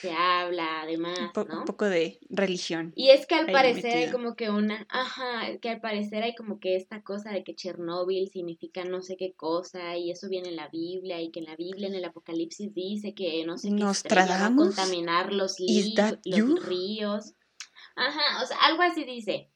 [0.00, 1.58] se habla, además, ¿no?
[1.58, 2.94] Un poco de religión.
[2.96, 6.60] Y es que al parecer hay como que una, ajá, que al parecer hay como
[6.60, 10.56] que esta cosa de que Chernóbil significa no sé qué cosa y eso viene en
[10.56, 13.84] la Biblia y que en la Biblia, en el apocalipsis dice que no sé qué
[13.84, 17.34] va a contaminar los, los ríos.
[17.96, 19.50] Ajá, o sea, algo así dice.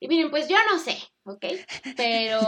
[0.00, 0.96] Y miren, pues yo no sé,
[1.26, 1.44] ¿ok?
[1.96, 2.40] Pero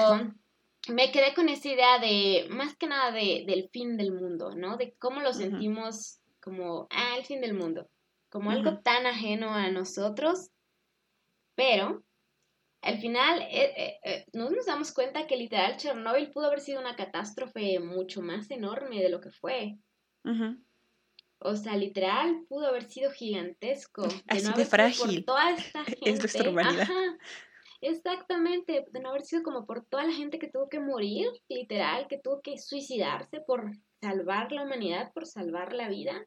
[0.89, 4.77] me quedé con esa idea de, más que nada, de, del fin del mundo, ¿no?
[4.77, 7.89] De cómo lo sentimos como, ah, el fin del mundo,
[8.31, 10.51] como algo tan ajeno a nosotros,
[11.55, 12.03] pero
[12.81, 16.97] al final eh, eh, eh, nos damos cuenta que literal Chernobyl pudo haber sido una
[16.97, 19.77] catástrofe mucho más enorme de lo que fue.
[21.41, 24.03] O sea, literal, pudo haber sido gigantesco.
[24.03, 25.25] De no haber frágil.
[25.25, 26.01] Por toda esta gente.
[26.11, 26.89] Es nuestra humanidad.
[27.81, 32.07] Exactamente, de no haber sido como por toda la gente que tuvo que morir, literal,
[32.09, 33.71] que tuvo que suicidarse por
[34.01, 36.27] salvar la humanidad, por salvar la vida.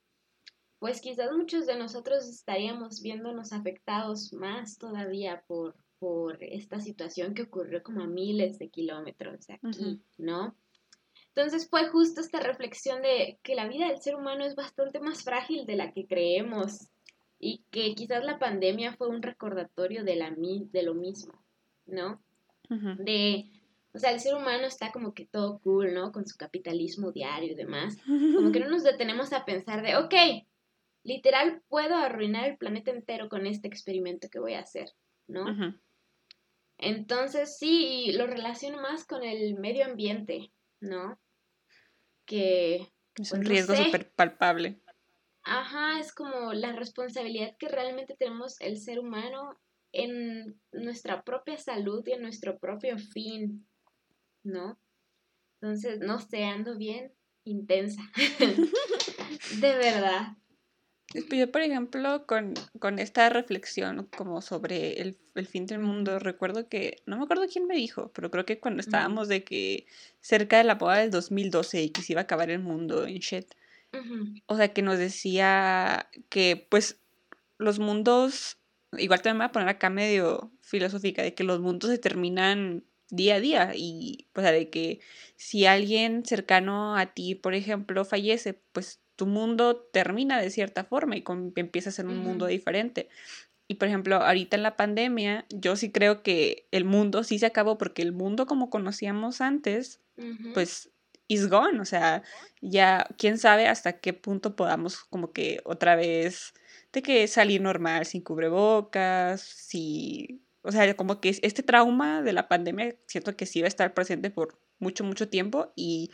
[0.80, 7.44] Pues quizás muchos de nosotros estaríamos viéndonos afectados más todavía por, por esta situación que
[7.44, 10.56] ocurrió como a miles de kilómetros de aquí, ¿no?
[11.34, 15.24] Entonces fue justo esta reflexión de que la vida del ser humano es bastante más
[15.24, 16.90] frágil de la que creemos
[17.40, 21.34] y que quizás la pandemia fue un recordatorio de, la, de lo mismo,
[21.92, 22.24] ¿no?
[22.70, 23.50] De,
[23.94, 26.14] o sea, el ser humano está como que todo cool, ¿no?
[26.14, 27.98] Con su capitalismo diario y demás.
[28.06, 30.14] Como que no nos detenemos a pensar de, ok,
[31.04, 34.90] literal puedo arruinar el planeta entero con este experimento que voy a hacer,
[35.28, 35.46] ¿no?
[36.78, 41.20] Entonces sí, lo relaciono más con el medio ambiente, ¿no?
[42.26, 42.88] Que...
[43.18, 44.82] Es un pues, riesgo súper palpable.
[45.44, 49.60] Ajá, es como la responsabilidad que realmente tenemos el ser humano
[49.94, 53.66] en nuestra propia salud y en nuestro propio fin,
[54.44, 54.80] ¿no?
[55.62, 57.12] Entonces, no sé, ando bien
[57.44, 58.02] intensa.
[59.60, 60.38] de verdad.
[61.14, 66.70] Yo, por ejemplo, con, con esta reflexión como sobre el, el, fin del mundo, recuerdo
[66.70, 69.86] que, no me acuerdo quién me dijo, pero creo que cuando estábamos de que
[70.22, 73.18] cerca de la boda del 2012 y que se iba a acabar el mundo en
[73.18, 73.46] shit,
[74.46, 76.98] o sea, que nos decía que pues
[77.58, 78.58] los mundos,
[78.98, 82.84] igual también me voy a poner acá medio filosófica, de que los mundos se terminan
[83.10, 85.00] día a día y o sea, de que
[85.36, 91.16] si alguien cercano a ti, por ejemplo, fallece, pues tu mundo termina de cierta forma
[91.16, 91.24] y
[91.56, 93.10] empieza a ser un mundo diferente.
[93.68, 97.46] Y por ejemplo, ahorita en la pandemia, yo sí creo que el mundo sí se
[97.46, 100.02] acabó porque el mundo como conocíamos antes,
[100.54, 100.90] pues
[101.28, 102.24] is gone, o sea,
[102.60, 106.54] ya quién sabe hasta qué punto podamos como que otra vez
[106.94, 112.48] de que salir normal sin cubrebocas, si, o sea, como que este trauma de la
[112.48, 116.12] pandemia siento que sí va a estar presente por mucho, mucho tiempo y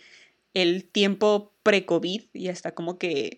[0.54, 3.38] el tiempo pre-COVID y hasta como que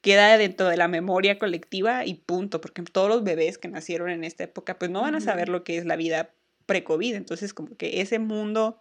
[0.00, 4.24] queda dentro de la memoria colectiva y punto, porque todos los bebés que nacieron en
[4.24, 6.30] esta época pues no van a saber lo que es la vida
[6.66, 8.80] pre-COVID, entonces como que ese mundo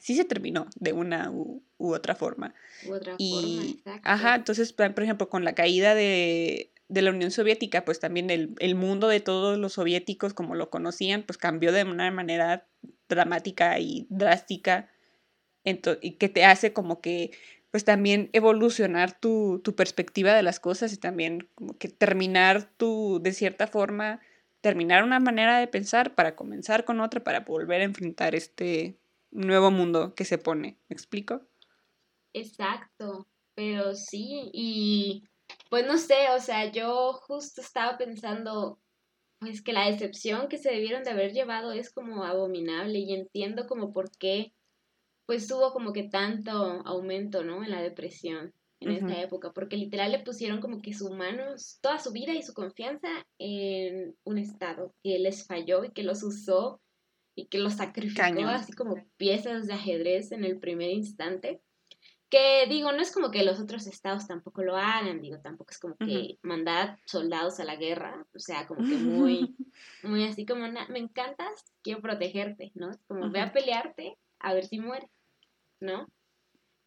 [0.00, 2.54] sí se terminó de una u, otra forma.
[2.86, 7.30] U otra y, forma, Ajá, entonces, por ejemplo, con la caída de, de la Unión
[7.30, 11.72] Soviética, pues también el, el, mundo de todos los soviéticos como lo conocían, pues cambió
[11.72, 12.66] de una manera
[13.08, 14.90] dramática y drástica,
[16.00, 17.30] y que te hace como que
[17.70, 23.20] pues también evolucionar tu, tu, perspectiva de las cosas y también como que terminar tu,
[23.22, 24.20] de cierta forma,
[24.62, 28.96] terminar una manera de pensar para comenzar con otra, para volver a enfrentar este
[29.30, 30.78] nuevo mundo que se pone.
[30.88, 31.42] ¿Me explico?
[32.32, 35.24] Exacto, pero sí, y
[35.68, 38.80] pues no sé, o sea, yo justo estaba pensando,
[39.38, 43.66] pues que la decepción que se debieron de haber llevado es como abominable y entiendo
[43.66, 44.52] como por qué
[45.26, 46.52] pues tuvo como que tanto
[46.86, 47.62] aumento, ¿no?
[47.62, 51.98] En la depresión en esta época, porque literal le pusieron como que sus manos, toda
[51.98, 53.08] su vida y su confianza
[53.38, 56.80] en un estado que les falló y que los usó
[57.36, 61.60] y que los sacrificó así como piezas de ajedrez en el primer instante.
[62.30, 65.78] Que digo, no es como que los otros estados tampoco lo hagan, digo, tampoco es
[65.78, 69.56] como que mandar soldados a la guerra, o sea, como que muy,
[70.02, 72.90] muy así como, me encantas, quiero protegerte, ¿no?
[73.06, 75.10] Como, ve a pelearte a ver si mueres.
[75.80, 76.06] ¿no?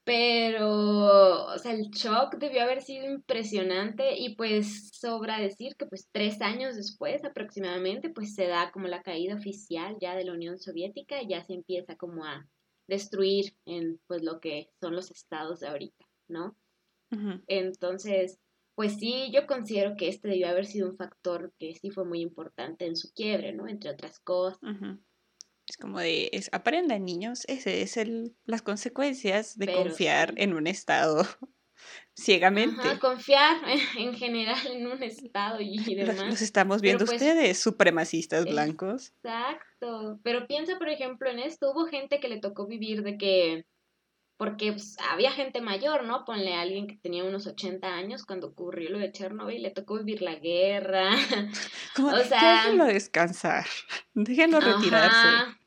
[0.04, 6.10] Pero, o sea, el shock debió haber sido impresionante y pues sobra decir que pues
[6.12, 10.58] tres años después aproximadamente pues se da como la caída oficial ya de la Unión
[10.58, 12.48] Soviética y ya se empieza como a
[12.92, 16.58] destruir en pues lo que son los estados de ahorita, ¿no?
[17.48, 18.40] Entonces,
[18.76, 22.22] pues sí, yo considero que este debió haber sido un factor que sí fue muy
[22.22, 23.68] importante en su quiebre, ¿no?
[23.68, 24.60] Entre otras cosas.
[25.68, 30.68] Es como de, es, aprendan niños, ese es el, las consecuencias de confiar en un
[30.68, 31.24] estado
[32.16, 33.00] ciegamente.
[33.00, 33.58] confiar
[33.98, 36.26] en general en un estado y demás.
[36.26, 39.14] Los, estamos viendo pues ustedes, supremacistas blancos.
[39.24, 43.66] Exacto, pero piensa por ejemplo en esto, hubo gente que le tocó vivir de que,
[44.38, 46.26] porque pues, había gente mayor, ¿no?
[46.26, 49.98] Ponle a alguien que tenía unos 80 años cuando ocurrió lo de Chernobyl, le tocó
[49.98, 51.12] vivir la guerra.
[51.98, 53.66] o sea, déjenlo descansar,
[54.14, 55.61] déjenlo retirarse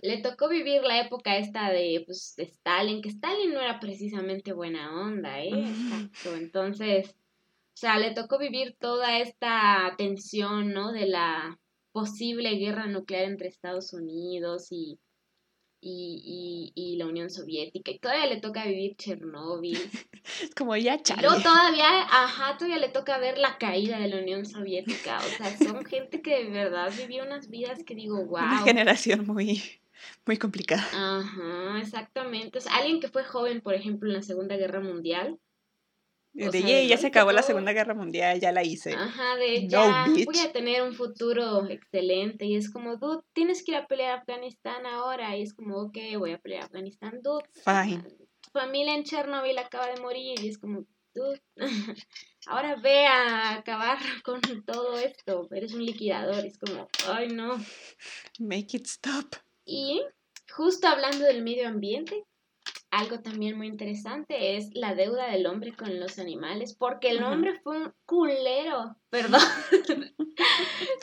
[0.00, 4.52] le tocó vivir la época esta de, pues, de Stalin, que Stalin no era precisamente
[4.52, 5.50] buena onda, ¿eh?
[5.50, 6.36] Exacto.
[6.36, 10.92] Entonces, o sea, le tocó vivir toda esta tensión, ¿no?
[10.92, 11.58] De la
[11.92, 15.00] posible guerra nuclear entre Estados Unidos y,
[15.80, 17.90] y, y, y la Unión Soviética.
[17.90, 19.78] Y todavía le toca vivir Chernóbil.
[20.56, 21.22] Como ya, chale.
[21.22, 25.18] Luego todavía, ajá, todavía le toca ver la caída de la Unión Soviética.
[25.18, 28.38] O sea, son gente que de verdad vivió unas vidas que digo, wow.
[28.38, 29.80] Una generación muy
[30.26, 30.86] muy complicada.
[30.92, 32.58] Ajá, exactamente.
[32.58, 35.38] O sea, alguien que fue joven, por ejemplo, en la Segunda Guerra Mundial.
[36.32, 38.94] De ya se acabó la Segunda Guerra Mundial, ya la hice.
[38.94, 42.44] Ajá, de ya voy a tener un futuro excelente.
[42.44, 45.36] Y es como, dude, tienes que ir a pelear a Afganistán ahora.
[45.36, 47.44] Y es como, ok, voy a pelear a Afganistán, dude.
[47.64, 48.04] Fine.
[48.40, 50.38] Tu familia en Chernobyl acaba de morir.
[50.40, 51.42] Y es como, dude,
[52.46, 55.48] ahora ve a acabar con todo esto.
[55.50, 56.44] Eres un liquidador.
[56.44, 57.56] Y es como, ay, no.
[58.38, 59.34] Make it stop.
[59.70, 60.02] Y
[60.50, 62.24] justo hablando del medio ambiente,
[62.90, 67.60] algo también muy interesante es la deuda del hombre con los animales, porque el hombre
[67.60, 69.42] fue un culero, perdón,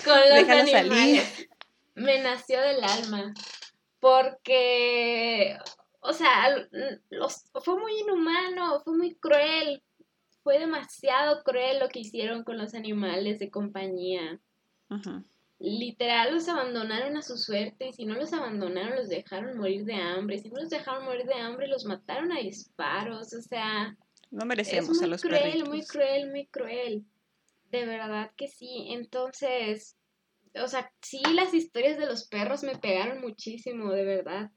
[0.04, 1.48] con los animales.
[1.94, 3.36] Me nació del alma,
[4.00, 5.60] porque,
[6.00, 6.56] o sea,
[7.12, 9.84] los, fue muy inhumano, fue muy cruel,
[10.42, 14.40] fue demasiado cruel lo que hicieron con los animales de compañía.
[14.90, 15.22] Ajá
[15.60, 19.96] literal los abandonaron a su suerte y si no los abandonaron los dejaron morir de
[19.96, 23.96] hambre, si no los dejaron morir de hambre los mataron a disparos, o sea,
[24.32, 27.06] no merecemos a los cruel, Muy cruel, muy cruel,
[27.72, 29.98] de verdad que sí, entonces,
[30.62, 34.52] o sea, sí las historias de los perros me pegaron muchísimo, de verdad.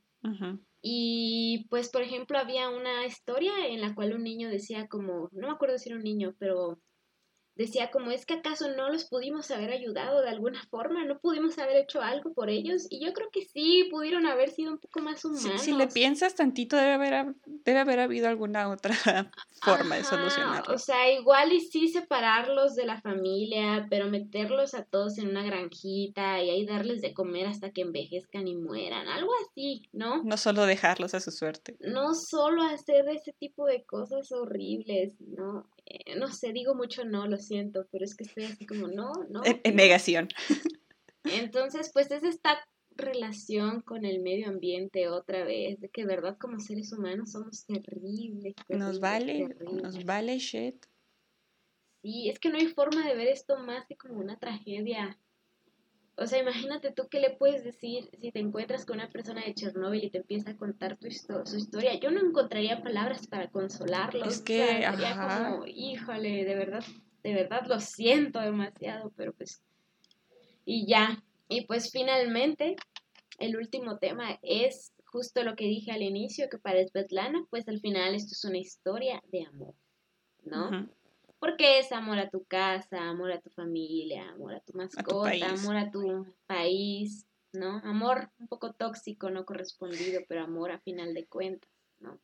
[0.82, 5.48] Y pues, por ejemplo, había una historia en la cual un niño decía como, no
[5.48, 6.78] me acuerdo si era un niño, pero
[7.58, 11.58] decía como es que acaso no los pudimos haber ayudado de alguna forma, no pudimos
[11.58, 15.00] haber hecho algo por ellos y yo creo que sí pudieron haber sido un poco
[15.00, 15.60] más humanos.
[15.60, 18.94] Si, le piensas tantito debe haber, debe haber habido alguna otra
[19.60, 20.72] forma de solucionarlo.
[20.72, 25.42] O sea, igual y sí separarlos de la familia, pero meterlos a todos en una
[25.42, 30.22] granjita y ahí darles de comer hasta que envejezcan y mueran, algo así, ¿no?
[30.22, 31.76] No solo dejarlos a su suerte.
[31.80, 35.66] No solo hacer ese tipo de cosas horribles, ¿no?
[35.90, 39.12] Eh, no sé, digo mucho no, lo siento, pero es que estoy así como, no,
[39.30, 39.40] no.
[39.44, 40.28] En, negación.
[41.24, 46.60] Entonces, pues es esta relación con el medio ambiente otra vez, de que verdad como
[46.60, 48.54] seres humanos somos terribles.
[48.68, 50.84] nos vale, nos vale shit.
[52.02, 55.18] Sí, es que no hay forma de ver esto más que como una tragedia
[56.20, 59.54] o sea, imagínate tú qué le puedes decir si te encuentras con una persona de
[59.54, 61.94] Chernóbil y te empieza a contar tu su historia.
[61.94, 64.24] Yo no encontraría palabras para consolarlo.
[64.24, 66.84] Es que, como, híjole, de verdad,
[67.22, 69.62] de verdad lo siento demasiado, pero pues.
[70.64, 71.22] Y ya.
[71.48, 72.74] Y pues finalmente,
[73.38, 77.80] el último tema es justo lo que dije al inicio, que para Svetlana, pues al
[77.80, 79.74] final esto es una historia de amor,
[80.42, 80.90] ¿no?
[81.38, 85.76] Porque es amor a tu casa, amor a tu familia, amor a tu mascota, amor
[85.76, 87.78] a tu país, ¿no?
[87.84, 91.70] Amor un poco tóxico, no correspondido, pero amor a final de cuentas,
[92.00, 92.18] ¿no?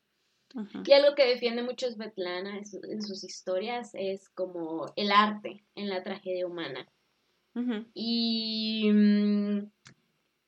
[0.87, 6.03] Y algo que defiende mucho Svetlana en, sus historias es como el arte en la
[6.05, 6.89] tragedia humana.
[7.93, 8.89] Y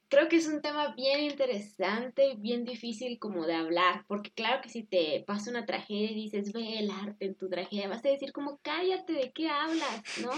[0.09, 4.63] creo que es un tema bien interesante y bien difícil como de hablar, porque claro
[4.63, 8.05] que si te pasa una tragedia y dices, ve el arte en tu tragedia, vas
[8.05, 10.03] a decir como, cállate, ¿de qué hablas?
[10.23, 10.31] ¿No?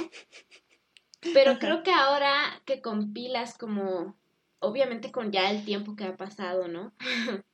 [1.35, 4.17] Pero creo que ahora que compilas como,
[4.61, 6.95] obviamente con ya el tiempo que ha pasado, ¿no?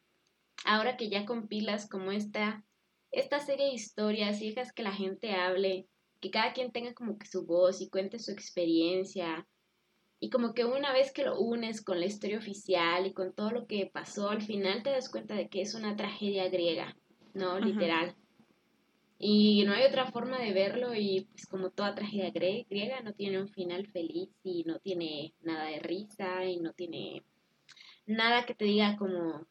[0.65, 2.63] ahora que ya compilas como esta,
[3.11, 5.89] esta serie de historias y dejas que la gente hable,
[6.21, 9.47] que cada quien tenga como que su voz y cuente su experiencia,
[10.25, 13.51] y como que una vez que lo unes con la historia oficial y con todo
[13.51, 16.97] lo que pasó, al final te das cuenta de que es una tragedia griega,
[17.35, 17.61] ¿no?
[17.61, 18.17] Literal.
[19.19, 23.39] Y no hay otra forma de verlo y pues como toda tragedia griega no tiene
[23.39, 27.23] un final feliz y no tiene nada de risa y no tiene
[28.07, 29.47] nada que te diga como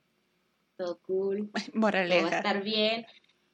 [0.76, 2.20] todo cool, Moraleja.
[2.20, 3.06] Todo va a estar bien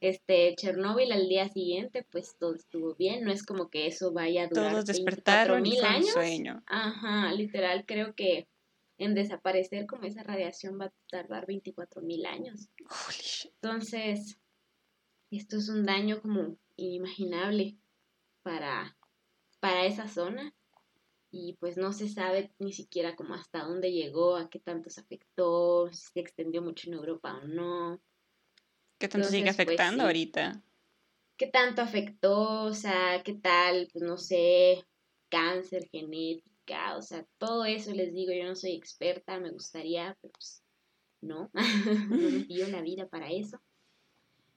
[0.02, 4.44] este Chernóbil al día siguiente, pues todo estuvo bien, no es como que eso vaya
[4.44, 6.10] a durar Todos despertaron mil años.
[6.10, 6.64] Sueño.
[6.68, 8.48] Ajá, literal, creo que
[8.98, 12.70] en desaparecer como esa radiación va a tardar 24 mil años.
[13.46, 14.38] Entonces,
[15.32, 17.78] esto es un daño como inimaginable
[18.42, 18.98] para,
[19.60, 20.54] para esa zona
[21.32, 25.02] y pues no se sabe ni siquiera como hasta dónde llegó, a qué tanto se
[25.02, 28.02] afectó, si se extendió mucho en Europa o no.
[29.00, 30.62] ¿Qué tanto sigue pues, afectando ahorita?
[31.38, 32.64] ¿Qué tanto afectó?
[32.64, 33.88] O sea, ¿qué tal?
[33.94, 34.84] Pues no sé,
[35.30, 40.34] cáncer, genética, o sea, todo eso les digo, yo no soy experta, me gustaría, pero
[40.34, 40.62] pues
[41.22, 41.50] no,
[42.10, 43.62] no me pido la vida para eso.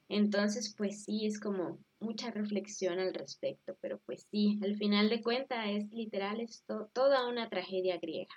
[0.08, 5.22] Entonces, pues sí, es como mucha reflexión al respecto, pero pues sí, al final de
[5.22, 8.34] cuentas es literal, es toda una tragedia griega.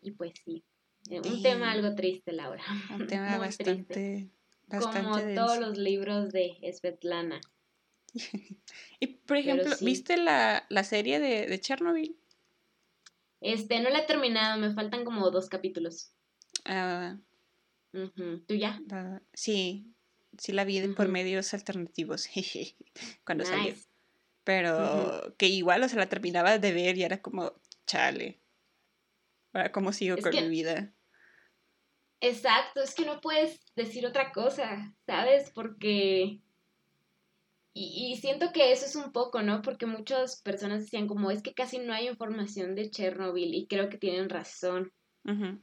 [0.00, 0.64] Y pues sí,
[1.08, 2.64] eh, un tema algo triste, Laura.
[2.94, 4.28] Un tema bastante
[4.80, 7.40] como todos los libros de Svetlana.
[9.00, 12.16] y por ejemplo, ¿viste la, serie de, Chernobyl?
[13.40, 16.12] Este, no la he terminado, me faltan como dos capítulos.
[16.64, 17.16] Ah.
[17.92, 18.80] ¿Tú ya?
[19.34, 19.92] sí,
[20.38, 22.28] sí la vi por medios alternativos
[23.24, 23.74] cuando salió.
[24.44, 27.52] Pero que igual, o sea, la terminaba de ver y era como,
[27.86, 28.40] chale.
[29.52, 30.92] Ahora, ¿cómo sigo con mi vida?
[32.22, 35.50] Exacto, es que no puedes decir otra cosa, ¿sabes?
[35.50, 36.40] Porque...
[37.74, 39.62] Y, siento que eso es un poco, ¿no?
[39.62, 43.88] Porque muchas personas decían como es que casi no hay información de Chernobyl y creo
[43.88, 44.92] que tienen razón,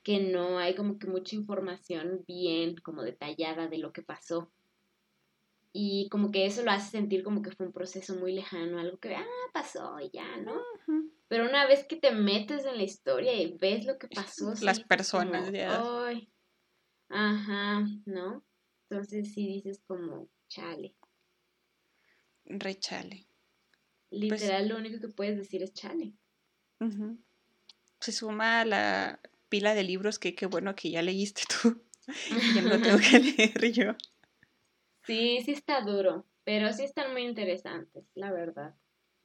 [0.03, 4.51] que no hay como que mucha información bien, como detallada de lo que pasó.
[5.72, 8.97] Y como que eso lo hace sentir como que fue un proceso muy lejano, algo
[8.97, 10.60] que, ah, pasó y ya, ¿no?
[11.28, 14.80] Pero una vez que te metes en la historia y ves lo que pasó, las
[14.80, 15.80] personas, ya.
[16.07, 16.28] Ay,
[17.10, 18.43] Ajá, ¿no?
[18.89, 20.95] Entonces sí dices como chale.
[22.45, 23.26] Re chale.
[24.10, 26.14] Pues Literal, lo único que puedes decir es chale.
[27.99, 31.82] Se suma a la pila de libros que qué bueno que ya leíste tú.
[32.55, 33.95] ya no tengo que leer yo.
[35.05, 38.76] Sí, sí está duro, pero sí están muy interesantes, la verdad.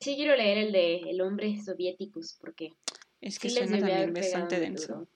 [0.00, 2.72] Sí quiero leer el de El hombre soviéticos porque
[3.20, 5.06] es que suena también bastante denso.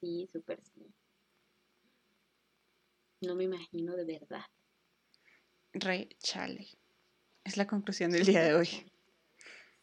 [0.00, 0.86] Sí, súper sí.
[3.20, 4.42] No me imagino de verdad.
[5.72, 6.68] Re chale.
[7.44, 8.68] Es la conclusión del día de hoy.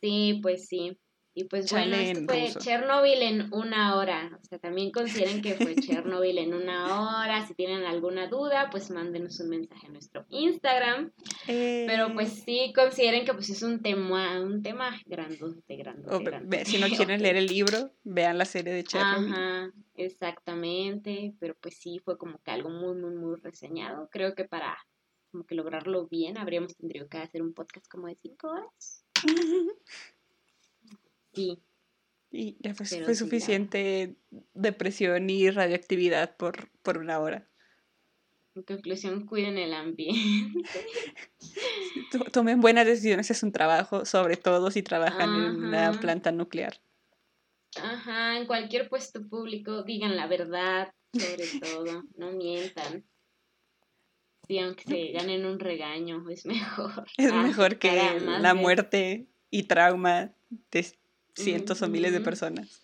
[0.02, 1.00] Sí, pues sí.
[1.38, 4.40] Y pues bueno, esto fue Chernobyl en una hora.
[4.42, 7.46] O sea, también consideren que fue Chernobyl en una hora.
[7.46, 11.12] Si tienen alguna duda, pues mándenos un mensaje a nuestro Instagram.
[11.46, 12.44] Pero pues eh.
[12.46, 17.36] sí, consideren que pues es un tema, un tema grandote, grandote, Si no quieren leer
[17.36, 19.34] el libro, vean la serie de Chernobyl.
[19.34, 21.34] Ajá, exactamente.
[21.38, 24.08] Pero pues sí, fue como que algo muy, muy, muy reseñado.
[24.10, 24.78] Creo que para
[25.32, 29.06] como que lograrlo bien, habríamos tendría que hacer un podcast como de cinco horas.
[31.36, 31.62] Sí.
[32.32, 34.18] Y ya fue, suficiente
[34.54, 37.48] depresión y radioactividad por, por una hora.
[38.56, 40.70] En conclusión, cuiden el ambiente.
[42.32, 46.80] Tomen buenas decisiones, es un trabajo, sobre todo si trabajan en una planta nuclear.
[47.82, 53.06] Ajá, en cualquier puesto público, digan la verdad, sobre todo, no mientan.
[54.48, 57.06] Sí, aunque se ganen un regaño, es mejor.
[57.18, 60.34] Es mejor que la muerte y trauma
[60.72, 60.86] de
[61.36, 62.82] cientos o miles de personas.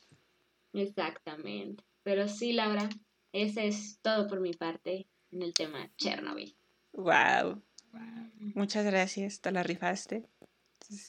[0.74, 1.84] Exactamente.
[2.04, 2.89] Pero sí, Laura,
[3.32, 6.56] ese es todo por mi parte en el tema Chernobyl.
[6.93, 7.62] Wow.
[8.56, 10.26] Muchas gracias, te la rifaste.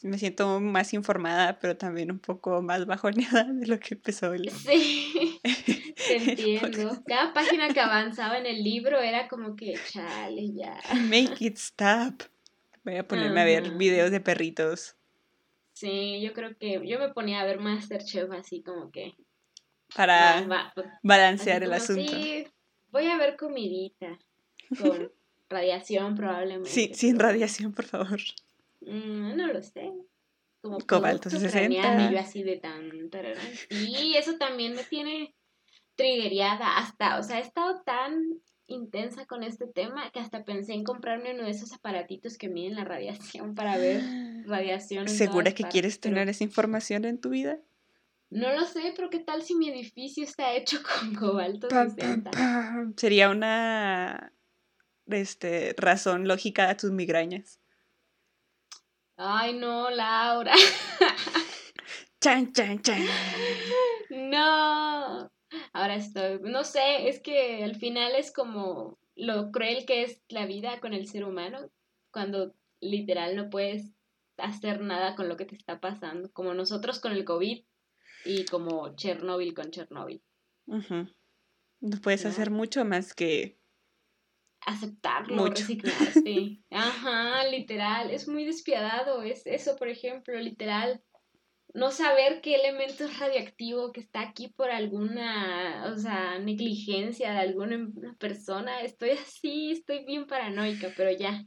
[0.02, 4.50] Me siento más informada, pero también un poco más bajoneada de lo que empezó el...
[4.50, 5.40] Sí,
[5.96, 7.02] te entiendo.
[7.06, 10.78] Cada página que avanzaba en el libro era como que, chale, ya.
[11.08, 12.22] Make it stop.
[12.84, 14.96] Voy a ponerme a ver videos de perritos.
[15.82, 19.16] Sí, yo creo que yo me ponía a ver Masterchef así como que...
[19.96, 20.46] Para
[21.02, 22.12] balancear el asunto.
[22.12, 22.46] Sí,
[22.92, 24.16] voy a ver comidita
[24.80, 25.10] con
[25.50, 26.70] radiación probablemente.
[26.70, 28.20] Sí, sin radiación, por favor.
[28.80, 29.92] Mm, no lo sé.
[30.60, 32.10] Como Cobalto 60.
[32.10, 32.88] Y yo así de tan...
[33.70, 35.34] Y eso también me tiene
[35.96, 38.40] triggeriada hasta, o sea, he estado tan
[38.74, 42.76] intensa con este tema que hasta pensé en comprarme uno de esos aparatitos que miden
[42.76, 44.02] la radiación para ver
[44.46, 45.08] radiación.
[45.08, 47.58] ¿Segura que quieres tener esa información en tu vida?
[48.30, 51.68] No lo sé, pero ¿qué tal si mi edificio está hecho con cobalto
[52.96, 54.32] Sería una
[55.06, 57.60] este, razón lógica a tus migrañas.
[59.16, 60.54] Ay, no, Laura.
[62.20, 63.02] chan, chan, chan.
[64.10, 65.31] No.
[65.72, 70.46] Ahora estoy, no sé, es que al final es como lo cruel que es la
[70.46, 71.70] vida con el ser humano,
[72.10, 73.92] cuando literal no puedes
[74.36, 77.64] hacer nada con lo que te está pasando, como nosotros con el COVID
[78.24, 80.22] y como Chernobyl con Chernobyl.
[80.66, 83.58] No puedes hacer mucho más que
[84.66, 86.62] aceptarlo, reciclarte.
[86.70, 91.02] Ajá, literal, es muy despiadado, es eso, por ejemplo, literal
[91.74, 97.38] no saber qué elemento es radioactivo que está aquí por alguna, o sea, negligencia de
[97.38, 98.82] alguna persona.
[98.82, 101.44] Estoy así, estoy bien paranoica, pero ya.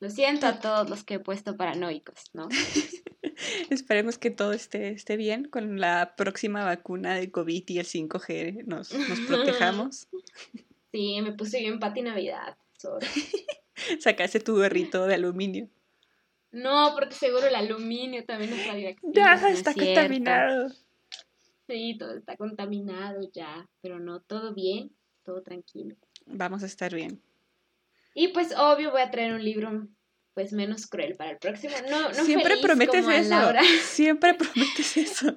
[0.00, 2.48] Lo siento a todos los que he puesto paranoicos, ¿no?
[3.70, 8.64] Esperemos que todo esté, esté bien con la próxima vacuna de COVID y el 5G.
[8.64, 10.08] Nos, nos protejamos.
[10.90, 12.56] Sí, me puse bien pati Navidad.
[14.00, 15.68] Sacaste tu gorrito de aluminio.
[16.50, 19.12] No, porque seguro el aluminio también es radioactivo.
[19.14, 20.70] Ya, está contaminado.
[21.66, 24.90] Sí, todo está contaminado ya, pero no, todo bien,
[25.22, 25.96] todo tranquilo.
[26.24, 27.22] Vamos a estar bien.
[28.14, 29.86] Y pues obvio voy a traer un libro
[30.32, 31.74] pues menos cruel para el próximo.
[31.90, 33.52] No, no Siempre prometes eso.
[33.82, 35.36] Siempre prometes eso.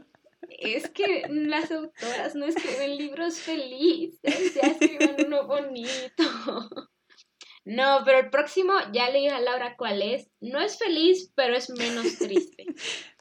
[0.60, 6.90] Es que las autoras no escriben libros felices, ya escriben uno bonito.
[7.64, 10.30] No, pero el próximo, ya le dije a Laura cuál es.
[10.40, 12.66] No es feliz, pero es menos triste.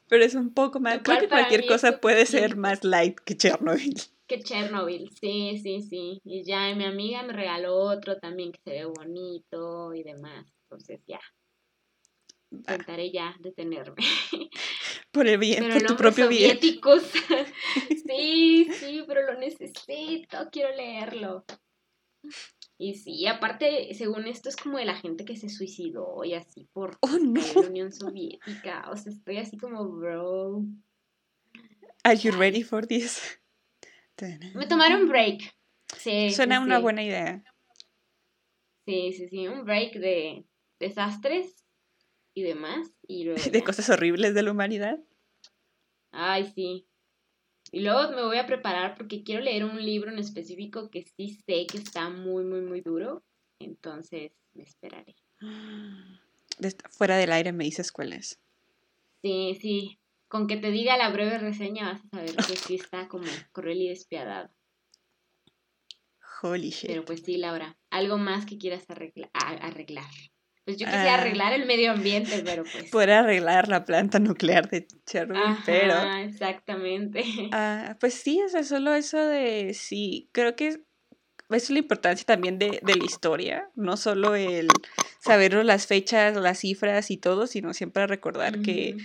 [0.07, 0.99] pero es un poco más.
[1.03, 3.95] Creo que cualquier cosa puede ser más light que Chernobyl.
[4.31, 6.21] Que Chernobyl, sí, sí, sí.
[6.23, 10.45] Y ya mi amiga me regaló otro también que se ve bonito y demás.
[10.63, 11.19] Entonces ya.
[12.49, 14.01] Intentaré ya detenerme.
[15.11, 16.57] Por el bien, por tu propio bien.
[16.61, 16.79] sí,
[18.71, 21.43] sí, pero lo necesito, quiero leerlo.
[22.81, 26.67] Y sí, aparte, según esto, es como de la gente que se suicidó y así
[26.73, 28.89] por oh, la Unión Soviética.
[28.89, 30.65] O sea, estoy así como, bro.
[32.03, 33.39] Are you ready for this?
[34.55, 35.55] Me tomaron un break.
[35.95, 37.43] Sí, Suena una buena idea.
[38.87, 40.47] Sí, sí, sí, un break de
[40.79, 41.63] desastres
[42.33, 42.97] y demás.
[43.07, 44.97] Y de cosas horribles de la humanidad.
[46.11, 46.87] Ay, sí.
[47.71, 51.41] Y luego me voy a preparar porque quiero leer un libro en específico que sí
[51.45, 53.23] sé que está muy, muy, muy duro.
[53.59, 55.15] Entonces me esperaré.
[56.89, 58.39] Fuera del aire me dices cuál es.
[59.21, 59.99] Sí, sí.
[60.27, 63.81] Con que te diga la breve reseña vas a saber que sí está como cruel
[63.81, 64.49] y despiadado.
[66.41, 66.87] Holy shit.
[66.87, 67.77] Pero pues sí, Laura.
[67.89, 70.09] Algo más que quieras arreglar.
[70.65, 71.21] Pues yo quisiera ah.
[71.21, 72.89] arreglar el medio ambiente, pero pues.
[72.91, 75.95] Poder arreglar la planta nuclear de Chernobyl, pero.
[76.17, 77.23] Exactamente.
[77.53, 80.81] Ah, pues sí, o sea, solo eso de sí, creo que
[81.49, 84.67] es la importancia también de, de, la historia, no solo el
[85.19, 88.97] saber las fechas, las cifras y todo, sino siempre recordar que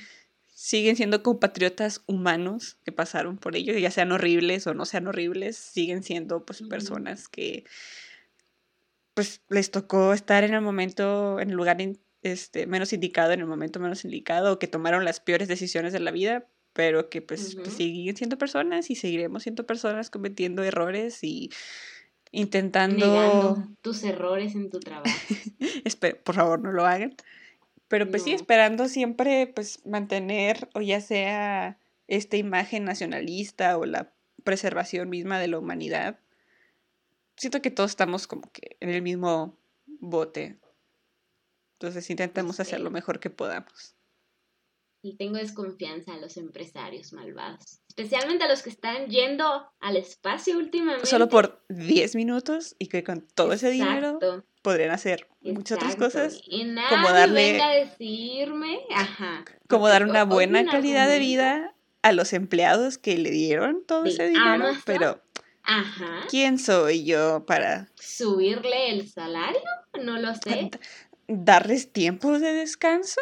[0.57, 5.57] siguen siendo compatriotas humanos que pasaron por ello, ya sean horribles o no sean horribles,
[5.57, 7.65] siguen siendo pues personas que
[9.17, 11.79] pues les tocó estar en el momento, en el lugar
[12.21, 16.01] este, menos indicado, en el momento menos indicado, o que tomaron las peores decisiones de
[16.01, 21.25] la vida, pero que pues, pues siguen siendo personas y seguiremos siendo personas cometiendo errores
[21.25, 21.51] y
[22.31, 23.07] intentando...
[23.07, 25.09] Negando tus errores en tu trabajo.
[26.23, 27.17] por favor, no lo hagan.
[27.89, 34.13] Pero pues sí, esperando siempre pues mantener o ya sea esta imagen nacionalista o la
[34.45, 36.19] preservación misma de la humanidad.
[37.37, 40.59] Siento que todos estamos como que en el mismo bote.
[41.79, 43.95] Entonces intentemos hacer lo mejor que podamos.
[45.03, 47.81] Y tengo desconfianza a los empresarios malvados.
[47.89, 51.07] Especialmente a los que están yendo al espacio últimamente.
[51.07, 54.19] Solo por 10 minutos y que con todo ese dinero
[54.63, 56.41] podrían hacer muchas otras cosas.
[56.45, 59.45] Y nadie como darle, venga a decirme, ajá.
[59.69, 64.29] Como dar una buena calidad de vida a los empleados que le dieron todo ese
[64.29, 65.23] dinero, pero
[65.67, 66.27] ajá.
[66.31, 69.61] ¿quién soy yo para subirle el salario?
[70.03, 70.71] No lo sé.
[71.29, 73.21] Darles tiempo de descanso?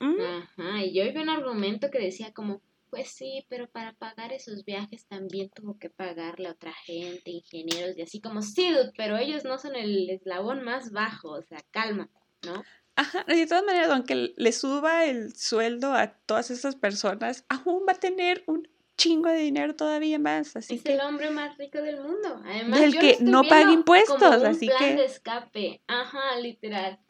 [0.00, 0.20] ¿Mm?
[0.20, 2.60] Ajá, y yo vi un argumento que decía como,
[2.90, 7.96] pues sí, pero para pagar esos viajes también tuvo que pagarle a otra gente, ingenieros
[7.96, 12.10] y así como, sí, pero ellos no son el eslabón más bajo, o sea, calma,
[12.44, 12.62] ¿no?
[12.94, 17.92] Ajá, de todas maneras, aunque le suba el sueldo a todas esas personas, aún va
[17.92, 18.68] a tener un
[19.02, 20.54] chingo de dinero todavía más.
[20.56, 22.40] Así es el hombre más rico del mundo.
[22.44, 25.82] Además, del que no paga impuestos, como un así plan de escape.
[25.86, 27.00] Ajá, literal.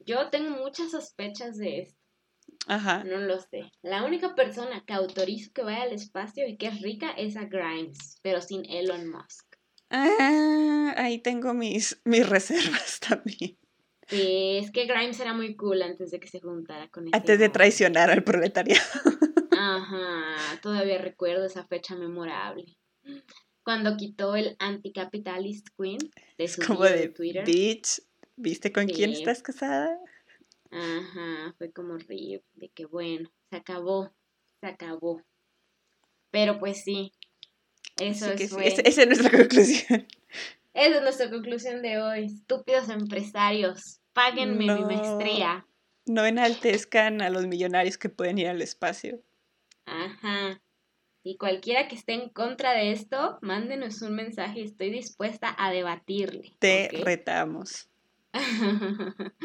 [0.00, 2.00] Yo tengo muchas sospechas de esto.
[2.66, 3.04] Ajá.
[3.04, 3.70] No lo sé.
[3.82, 7.44] La única persona que autorizo que vaya al espacio y que es rica es a
[7.44, 9.56] Grimes, pero sin Elon Musk.
[9.90, 13.58] Ah, ahí tengo mis, mis reservas también.
[14.08, 17.48] Sí, es que Grimes era muy cool antes de que se juntara con Antes de
[17.48, 18.82] traicionar al proletariado.
[19.64, 22.76] Ajá, todavía recuerdo esa fecha memorable.
[23.62, 26.00] Cuando quitó el anticapitalist queen
[26.36, 27.44] de su Como de, Twitter.
[27.46, 28.02] Bitch,
[28.34, 29.96] ¿viste con quién estás casada?
[30.72, 34.12] Ajá, fue como río de que bueno, se acabó,
[34.60, 35.22] se acabó.
[36.32, 37.12] Pero pues sí,
[38.00, 38.52] eso es.
[38.52, 40.08] esa es nuestra conclusión.
[40.74, 42.24] Esa es nuestra conclusión de hoy.
[42.24, 45.68] Estúpidos empresarios, páguenme mi maestría.
[46.04, 49.22] No enaltezcan a los millonarios que pueden ir al espacio.
[49.86, 50.60] Ajá.
[51.24, 54.62] Y cualquiera que esté en contra de esto, mándenos un mensaje.
[54.62, 56.52] Estoy dispuesta a debatirle.
[56.58, 57.88] Te retamos.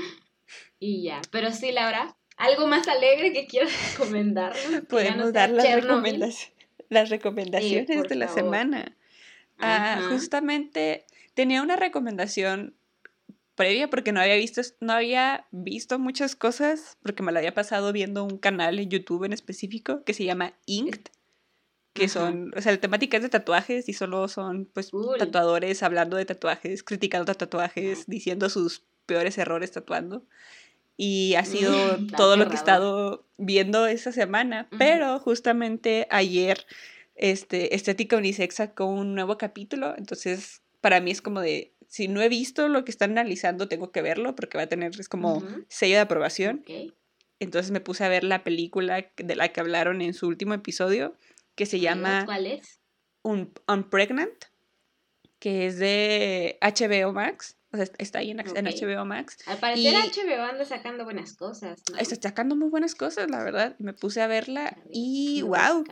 [0.80, 1.22] Y ya.
[1.32, 4.84] Pero sí, Laura, algo más alegre que quieras recomendarnos.
[4.88, 5.66] Podemos dar las,
[6.90, 8.96] las recomendaciones de la semana.
[9.60, 12.77] Ah, justamente tenía una recomendación
[13.58, 17.92] previa porque no había visto no había visto muchas cosas porque me la había pasado
[17.92, 21.12] viendo un canal en YouTube en específico que se llama Inked
[21.98, 26.16] que son, o sea, la temática es de tatuajes y solo son pues tatuadores hablando
[26.16, 30.24] de tatuajes, criticando tatuajes, diciendo sus peores errores tatuando.
[30.96, 31.74] Y ha sido
[32.18, 34.68] todo lo que he estado viendo esa semana.
[34.78, 36.66] Pero justamente ayer,
[37.16, 42.22] este, Estética Unisex sacó un nuevo capítulo, entonces para mí es como de, si no
[42.22, 45.44] he visto lo que están analizando, tengo que verlo porque va a tener, es como
[45.70, 46.64] sello de aprobación.
[47.40, 51.16] Entonces me puse a ver la película de la que hablaron en su último episodio,
[51.56, 52.26] que se llama...
[52.26, 52.80] ¿Cuál es?
[53.24, 54.46] Un, Unpregnant,
[55.40, 57.58] que es de HBO Max
[57.98, 59.38] está ahí en, HBO Max.
[59.46, 61.82] Al parecer HBO anda sacando buenas cosas.
[62.00, 63.76] Está sacando muy buenas cosas, la verdad.
[63.80, 65.84] Me puse a verla y wow,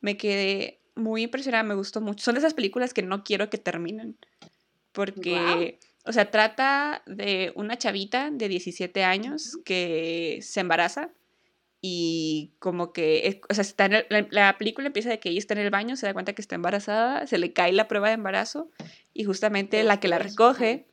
[0.00, 2.24] me quedé muy impresionada, me gustó mucho.
[2.24, 4.18] Son de esas películas que no quiero que terminen.
[4.92, 11.10] Porque, o sea, trata de una chavita de 17 años que se embaraza
[11.80, 15.60] y como que, o sea, está en la, película empieza de que ella está en
[15.60, 18.70] el baño, se da cuenta que está embarazada, se le cae la prueba de embarazo
[19.14, 20.86] y justamente la que la recoge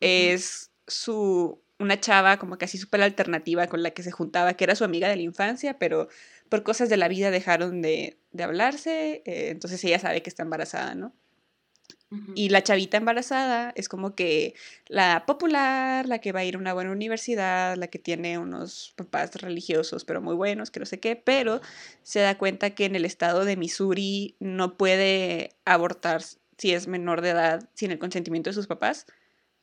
[0.00, 4.74] es su una chava como casi súper alternativa con la que se juntaba, que era
[4.74, 6.08] su amiga de la infancia, pero
[6.50, 10.94] por cosas de la vida dejaron de, hablarse, eh, entonces ella sabe que está embarazada,
[10.94, 11.14] ¿no?
[12.34, 14.54] Y la chavita embarazada es como que
[14.88, 18.94] la popular, la que va a ir a una buena universidad, la que tiene unos
[18.96, 21.60] papás religiosos, pero muy buenos, que no sé qué, pero
[22.02, 26.22] se da cuenta que en el estado de Missouri no puede abortar
[26.58, 29.06] si es menor de edad sin el consentimiento de sus papás.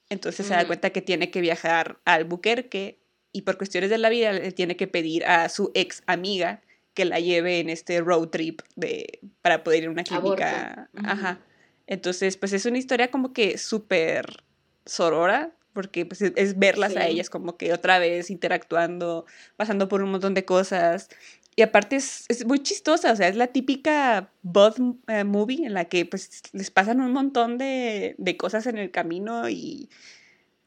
[0.10, 2.98] Entonces se da cuenta que tiene que viajar al Albuquerque
[3.34, 6.62] y por cuestiones de la vida le tiene que pedir a su ex amiga
[6.94, 10.90] que la lleve en este road trip de, para poder ir a una clínica.
[10.96, 11.40] Ajá.
[11.88, 14.44] Entonces, pues es una historia como que súper
[14.86, 20.12] sorora, porque pues es verlas a ellas como que otra vez interactuando, pasando por un
[20.12, 21.10] montón de cosas.
[21.56, 25.74] Y aparte es, es muy chistosa, o sea, es la típica bud eh, movie en
[25.74, 29.90] la que pues les pasan un montón de, de cosas en el camino y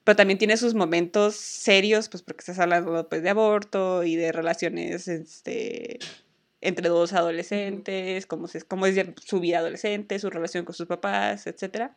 [0.05, 4.33] pero también tiene sus momentos serios, pues porque estás hablando pues, de aborto y de
[4.33, 5.99] relaciones este,
[6.61, 11.47] entre dos adolescentes, cómo, es, cómo es su vida adolescente, su relación con sus papás,
[11.47, 11.91] etc.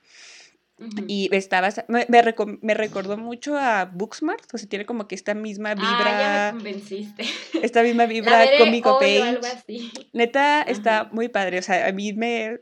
[1.08, 5.76] Y estaba, me, me, recordó mucho a Booksmart, o sea, tiene como que esta misma
[5.76, 5.88] vibra.
[6.00, 7.26] Ah, ya me convenciste.
[7.62, 9.40] Esta misma vibra cómico page.
[10.14, 12.60] Neta, está muy padre, o sea, a mí me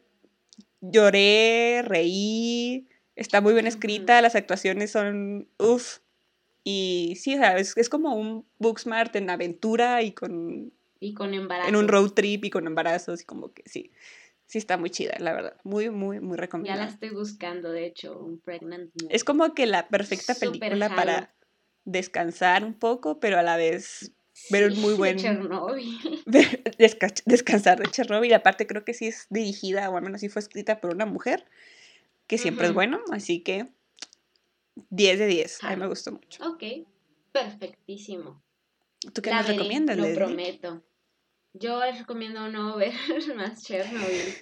[0.82, 6.00] lloré, reí, Está muy bien escrita, las actuaciones son uff.
[6.64, 7.74] Y sí, ¿sabes?
[7.76, 10.74] Es, como un Booksmart en aventura y con...
[11.02, 11.68] Y con embarazos.
[11.70, 13.92] En un road trip y con embarazos y como que sí.
[14.46, 15.58] Sí está muy chida, la verdad.
[15.64, 16.80] Muy, muy, muy recomendable.
[16.80, 21.34] Ya la estoy buscando, de hecho, un pregnant Es como que la perfecta película para
[21.86, 24.12] descansar un poco, pero a la vez
[24.52, 25.18] ver un muy buen...
[25.18, 26.24] Chernobyl.
[27.26, 28.34] descansar de Chernobyl.
[28.34, 31.46] Aparte creo que sí es dirigida, o al menos sí fue escrita por una mujer
[32.28, 33.68] que siempre es bueno, así que
[34.90, 36.48] 10 de 10, a mí me gustó mucho.
[36.48, 36.64] Ok,
[37.32, 38.42] perfectísimo.
[39.14, 40.84] ¿Tú qué nos recomiendas, Lo prometo.
[41.54, 42.94] Yo les recomiendo no ver
[43.36, 44.34] más Chernobyl.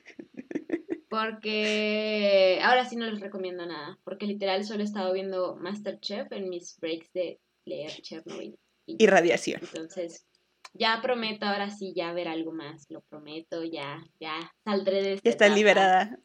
[1.09, 3.97] Porque ahora sí no les recomiendo nada.
[4.03, 8.57] Porque literal solo he estado viendo Masterchef en mis breaks de leer Chernobyl.
[8.85, 9.61] Y, radiación.
[9.61, 10.25] Entonces,
[10.73, 12.85] ya prometo ahora sí ya ver algo más.
[12.89, 15.29] Lo prometo, ya, ya saldré de esta.
[15.29, 16.19] Ya estás liberada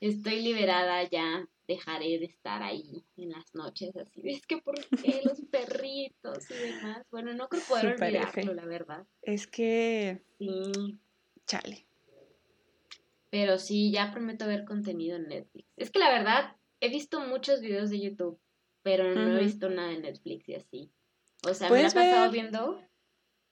[0.00, 4.20] estoy liberada ya, dejaré de estar ahí en las noches así.
[4.24, 7.06] Es que, ¿por qué los perritos y demás?
[7.10, 9.06] Bueno, no creo poder olvidarlo, la verdad.
[9.22, 10.22] Es que...
[10.38, 10.98] Sí.
[11.46, 11.86] Chale.
[13.30, 15.68] Pero sí, ya prometo ver contenido en Netflix.
[15.76, 18.38] Es que la verdad, he visto muchos videos de YouTube,
[18.82, 20.90] pero no he visto nada en Netflix y así.
[21.48, 22.80] O sea, me la he pasado viendo...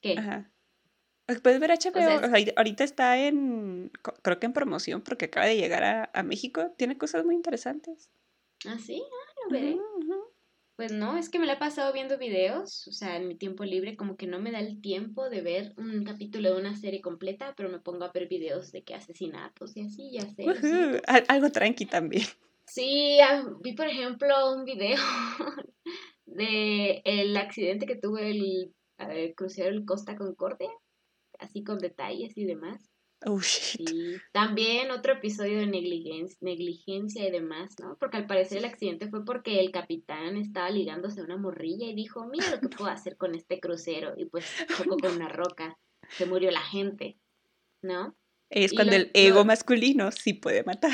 [0.01, 0.16] ¿Qué?
[0.19, 0.51] Ajá.
[1.26, 2.20] Puedes ver HBO,
[2.56, 3.90] ahorita está en,
[4.22, 8.10] creo que en promoción porque acaba de llegar a, México, tiene cosas muy interesantes.
[8.66, 9.02] ¿Ah, sí?
[9.02, 9.78] Ah, lo veré.
[10.76, 13.64] Pues no, es que me la he pasado viendo videos, o sea, en mi tiempo
[13.64, 17.01] libre como que no me da el tiempo de ver un capítulo de una serie
[17.01, 21.01] completa, pero me pongo a ver videos de que asesinatos y así, ya sé.
[21.28, 22.24] Algo tranqui también.
[22.66, 24.96] Sí, ah, vi por ejemplo un video
[26.24, 30.70] de el accidente que tuvo el, el crucero el Costa Concordia
[31.44, 32.90] así con detalles y demás.
[33.26, 33.88] Oh, shit.
[33.88, 37.96] Y también otro episodio de negligencia, negligencia y demás, ¿no?
[37.98, 41.94] Porque al parecer el accidente fue porque el capitán estaba ligándose a una morrilla y
[41.94, 44.12] dijo, mira lo que puedo hacer con este crucero.
[44.16, 44.44] Y pues
[44.76, 45.78] chocó con una roca,
[46.10, 47.18] se murió la gente,
[47.80, 48.14] ¿no?
[48.50, 50.92] Es cuando el ego masculino sí puede matar.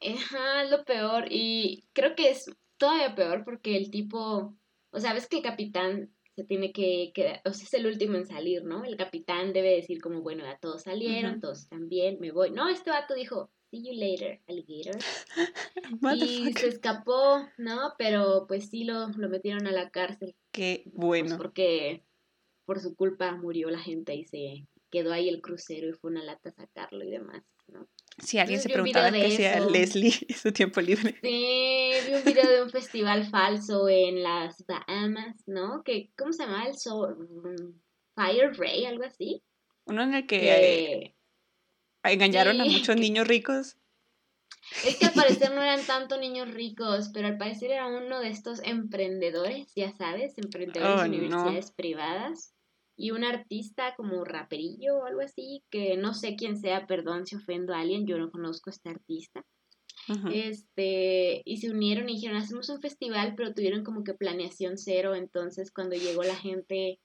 [0.00, 1.26] Ajá, lo peor.
[1.30, 4.56] Y creo que es todavía peor porque el tipo,
[4.90, 6.10] o sea, ves que el capitán
[6.44, 8.84] tiene que quedar, o sea, es el último en salir, ¿no?
[8.84, 12.50] El capitán debe decir como, bueno, ya todos salieron, todos están bien, me voy.
[12.50, 14.98] No, este vato dijo, see you later, alligator.
[16.16, 17.94] y se escapó, ¿no?
[17.98, 20.34] Pero pues sí lo, lo metieron a la cárcel.
[20.52, 21.30] Qué bueno.
[21.30, 22.04] Pues, porque
[22.64, 26.24] por su culpa murió la gente y se quedó ahí el crucero y fue una
[26.24, 27.88] lata sacarlo y demás, ¿no?
[28.18, 31.16] Si alguien se preguntaba qué hacía Leslie en su tiempo libre.
[31.22, 35.82] Sí, vi un video de un festival falso en las Bahamas, ¿no?
[35.84, 36.66] Que, ¿Cómo se llama?
[36.66, 36.74] El
[38.14, 39.42] Fire Ray, algo así.
[39.84, 41.14] Uno en el que,
[42.02, 43.76] engañaron a muchos niños ricos.
[44.84, 48.28] Es que al parecer no eran tanto niños ricos, pero al parecer era uno de
[48.28, 52.54] estos emprendedores, ya sabes, emprendedores de universidades privadas
[53.00, 57.34] y un artista como raperillo o algo así, que no sé quién sea, perdón si
[57.34, 59.44] ofendo a alguien, yo no conozco a este artista.
[60.32, 65.14] Este, y se unieron y dijeron, hacemos un festival, pero tuvieron como que planeación cero,
[65.14, 66.98] entonces cuando llegó la gente,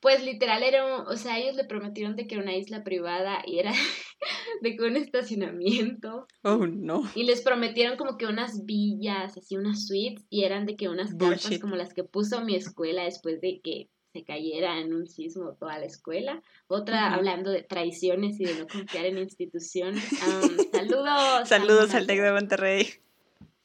[0.00, 3.58] pues literal era, o sea, ellos le prometieron de que era una isla privada y
[3.58, 3.72] era
[4.62, 6.26] de que un estacionamiento.
[6.44, 7.02] Oh, no.
[7.14, 11.14] Y les prometieron como que unas villas, así unas suites, y eran de que unas
[11.14, 15.54] carpas como las que puso mi escuela después de que se cayera en un sismo
[15.54, 16.42] toda la escuela.
[16.68, 20.02] Otra hablando de traiciones y de no confiar en instituciones.
[20.72, 21.48] saludos.
[21.48, 22.86] Saludos al TEC de Monterrey.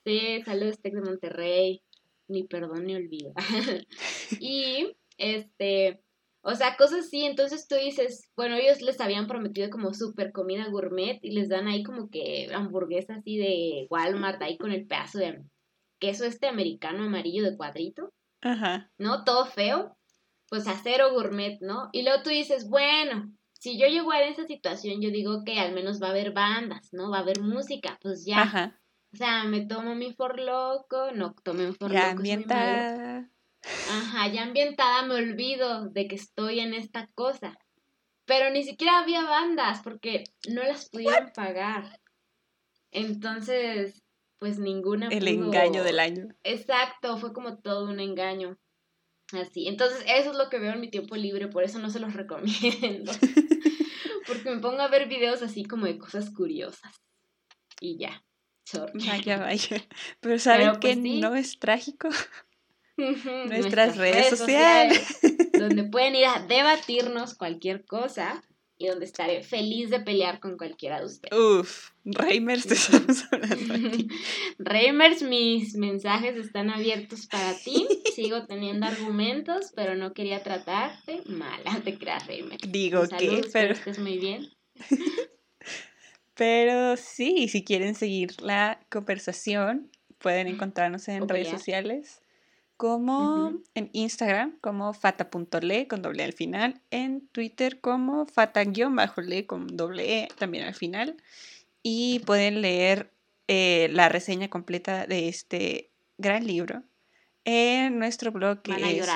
[0.04, 1.82] Sí, saludos TEC de Monterrey.
[2.28, 3.34] Ni perdón ni olvido.
[4.40, 6.02] y este,
[6.42, 10.68] o sea, cosas así, entonces tú dices, bueno, ellos les habían prometido como super comida
[10.70, 15.20] gourmet y les dan ahí como que hamburguesa así de Walmart ahí con el pedazo
[15.20, 15.44] de
[16.00, 18.12] queso este americano amarillo de cuadrito.
[18.42, 18.92] Ajá.
[18.98, 19.24] ¿No?
[19.24, 19.96] Todo feo.
[20.52, 21.88] Pues a cero gourmet, ¿no?
[21.94, 25.74] Y luego tú dices, bueno, si yo llego a esa situación, yo digo que al
[25.74, 27.10] menos va a haber bandas, ¿no?
[27.10, 28.42] Va a haber música, pues ya.
[28.42, 28.78] Ajá.
[29.14, 32.02] O sea, me tomo mi forloco, no tomé un forloco.
[32.02, 33.32] Ya ambientada.
[33.90, 37.58] Ajá, ya ambientada me olvido de que estoy en esta cosa.
[38.26, 42.02] Pero ni siquiera había bandas porque no las pudieron pagar.
[42.92, 44.04] Entonces,
[44.38, 45.08] pues ninguna.
[45.08, 46.28] El engaño del año.
[46.44, 48.58] Exacto, fue como todo un engaño.
[49.34, 49.68] Así.
[49.68, 52.14] Entonces, eso es lo que veo en mi tiempo libre, por eso no se los
[52.16, 53.12] recomiendo.
[54.28, 56.92] porque me pongo a ver videos así como de cosas curiosas.
[57.80, 58.24] Y ya.
[58.94, 59.84] Vaya, vaya.
[60.20, 62.10] Pero ¿saben que pues no es trágico?
[62.98, 65.20] Nuestras, redes, sociales,
[65.54, 68.44] donde pueden ir a debatirnos cualquier cosa
[68.82, 71.38] y donde estaré feliz de pelear con cualquiera de ustedes.
[71.38, 74.08] Uf, Reimers, te estamos hablando
[74.58, 77.88] Reimers, mis mensajes están abiertos para ti.
[78.16, 82.72] Sigo teniendo argumentos, pero no quería tratarte mala, te creas, Reimers.
[82.72, 83.74] Digo que, pero...
[83.74, 84.50] estés muy bien.
[86.34, 92.21] Pero sí, si quieren seguir la conversación, pueden encontrarnos en redes sociales
[92.82, 100.24] como en Instagram como fata.le con doble al final, en Twitter como fata-le con doble
[100.24, 101.16] e también al final
[101.84, 103.12] y pueden leer
[103.48, 106.82] eh, la reseña completa de este gran libro
[107.46, 109.08] en nuestro blog que es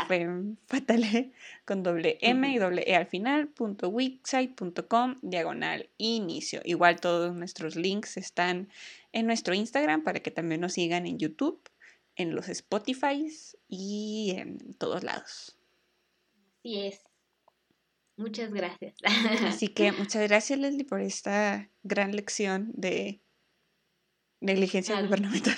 [0.68, 1.32] fatale
[1.66, 6.62] con doble m y doble e al final punto wixsite.com diagonal inicio.
[6.66, 8.70] Igual todos nuestros links están
[9.12, 11.60] en nuestro Instagram para que también nos sigan en YouTube
[12.16, 13.28] en los Spotify
[13.68, 15.58] y en todos lados.
[16.60, 17.02] Así es.
[18.18, 18.96] Muchas gracias.
[19.44, 23.22] Así que muchas gracias, Leslie, por esta gran lección de
[24.40, 25.58] negligencia gubernamental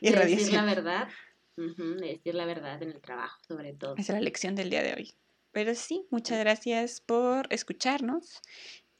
[0.00, 1.08] y de Decir la verdad,
[1.56, 3.94] de decir la verdad en el trabajo, sobre todo.
[3.96, 5.14] Esa es la lección del día de hoy.
[5.52, 8.40] Pero sí, muchas gracias por escucharnos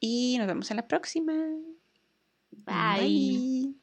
[0.00, 1.34] y nos vemos en la próxima.
[2.50, 3.74] Bye.